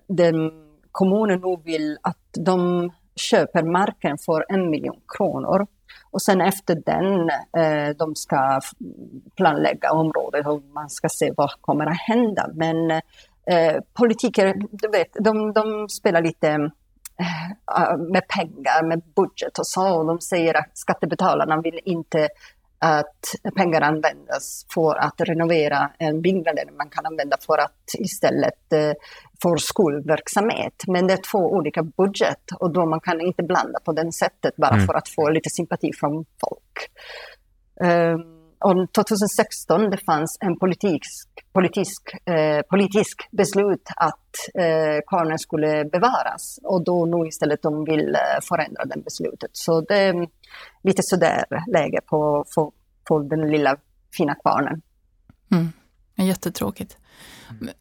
[0.09, 0.53] den,
[0.93, 5.67] kommunen nu vill att de köper marken för en miljon kronor.
[6.11, 7.31] Och sen efter den,
[7.65, 8.61] eh, de ska
[9.37, 12.49] planlägga området och man ska se vad kommer att hända.
[12.55, 12.91] Men
[13.47, 19.99] eh, politiker, du vet, de, de spelar lite eh, med pengar, med budget och så.
[19.99, 22.29] Och de säger att skattebetalarna vill inte
[22.81, 28.73] att pengar användas för att renovera en byggnad, eller man kan använda för att istället
[28.73, 28.93] eh,
[29.43, 30.85] få skolverksamhet.
[30.87, 34.57] Men det är två olika budget och då man kan inte blanda på det sättet
[34.57, 34.87] bara Mm.
[34.87, 36.91] för att få lite sympati från folk.
[37.81, 38.40] Um,
[38.95, 46.85] 2016 det fanns en politisk, politisk, eh, politisk beslut att eh, kvarnen skulle bevaras och
[46.85, 48.17] då nu istället de vill
[48.49, 49.51] förändra det beslutet.
[49.53, 50.29] Så det är
[50.83, 52.73] lite sådär läge på, på,
[53.09, 53.77] på den lilla
[54.17, 54.83] fina kvarnen.
[55.53, 55.73] Mm.
[56.17, 56.97] Jättetråkigt.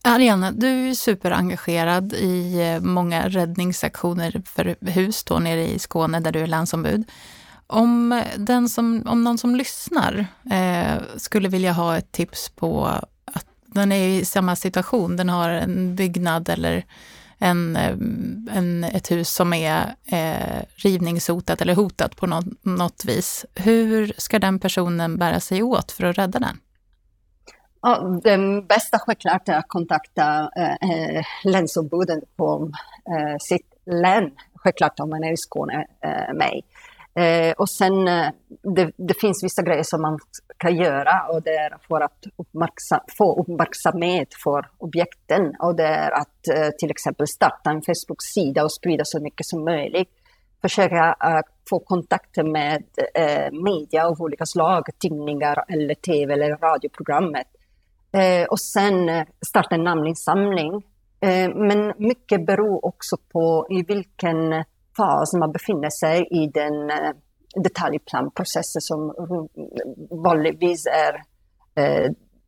[0.02, 6.20] Ariana, du är ju superengagerad i eh, många räddningsaktioner för hus då nere i Skåne
[6.20, 7.12] där du är landsombud.
[7.72, 12.86] Om, den som, om någon som lyssnar eh, skulle vilja ha ett tips på
[13.26, 16.86] att den är i samma situation, den har en byggnad eller
[17.38, 17.94] en, eh,
[18.58, 23.46] en, ett hus som är eh, rivningshotat eller hotat på något, något vis.
[23.56, 26.58] Hur ska den personen bära sig åt för att rädda den?
[27.82, 32.72] Ja, det bästa självklart är att kontakta eh, eh, länsombuden på
[33.10, 36.62] eh, sitt län, självklart om man är i Skåne eh, med.
[37.20, 38.30] Eh, och sen eh,
[38.76, 40.20] det, det finns vissa grejer som man
[40.58, 46.12] kan göra och det är för att uppmärksam, få uppmärksamhet för objekten och det är
[46.12, 50.10] att eh, till exempel starta en Facebook-sida och sprida så mycket som möjligt.
[50.62, 57.48] försöka eh, få kontakter med eh, media av olika slag, tidningar eller tv eller radioprogrammet.
[58.12, 60.84] Eh, och sen eh, starta en namninsamling.
[61.56, 64.64] men mycket beror också på i vilken
[65.00, 66.92] fas man befinner sig i den
[67.64, 69.14] detaljplanprocessen som
[70.24, 71.24] vanligtvis är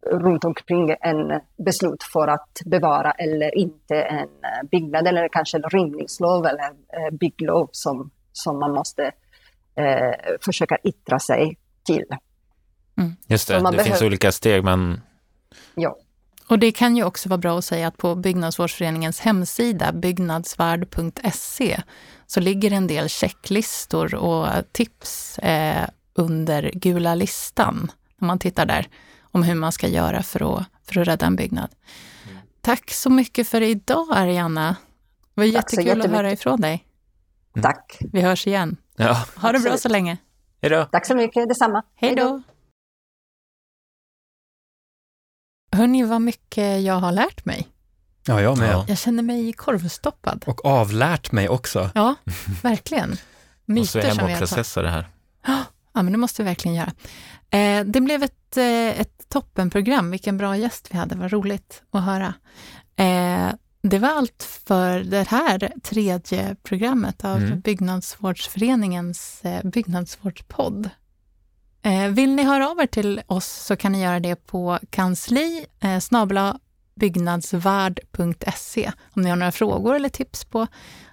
[0.06, 5.64] runt omkring en beslut för att bevara eller inte en eh, byggnad eller kanske en
[5.64, 9.12] rivningslov eller eh, bygglov som, som man måste
[9.76, 12.06] eh, försöka yttra sig till.
[12.98, 13.16] Mm.
[13.28, 13.84] Just det, det behöver...
[13.84, 15.02] finns olika steg men...
[15.76, 15.98] Ja.
[16.48, 21.82] Och det kan ju också vara bra att säga att på Byggnadsvårdsföreningens hemsida, byggnadsvärd.se,
[22.32, 28.90] så ligger en del checklistor och tips eh, under gula listan, om man tittar där
[29.22, 31.70] om hur man ska göra för att, för att rädda en byggnad.
[32.30, 32.42] Mm.
[32.62, 34.76] Tack så mycket för idag, Arianna.
[35.34, 36.86] Det var jättekul att höra ifrån dig.
[37.56, 37.64] Mm.
[37.64, 37.98] Tack.
[38.00, 38.78] Vi hörs igen.
[38.96, 39.26] Ja.
[39.36, 40.18] Ha det bra så länge.
[40.62, 40.86] Hej då.
[40.86, 41.84] Tack så mycket, detsamma.
[41.96, 42.42] Hej då.
[45.72, 47.68] Hörni, vad mycket jag har lärt mig.
[48.26, 48.84] Ja, jag med.
[48.88, 50.44] Jag känner mig korvstoppad.
[50.48, 51.90] Och avlärt mig också.
[51.96, 52.16] Ja,
[52.62, 53.18] verkligen.
[53.66, 55.08] Myter måste hem och processa det här.
[55.94, 56.94] Ja, men det måste vi verkligen göra.
[57.50, 60.12] Eh, det blev ett, eh, ett toppenprogram.
[60.12, 61.16] Vilken bra gäst vi hade.
[61.16, 62.34] Vad roligt att höra.
[62.96, 67.60] Eh, det var allt för det här tredje programmet av mm.
[67.60, 70.90] Byggnadsvårdsföreningens byggnadsvårdspodd.
[72.10, 75.66] Vill ni höra av er till oss så kan ni göra det på kansli
[76.02, 76.60] snabla
[76.96, 80.68] byggnadsvärd.se om ni har några frågor eller tips på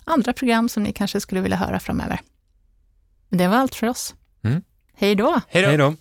[0.04, 2.20] andra program som ni kanske skulle vilja höra framöver.
[3.28, 4.14] Det var allt för oss.
[4.42, 4.62] Mm.
[4.94, 5.40] Hej då!
[5.48, 5.94] Hej då!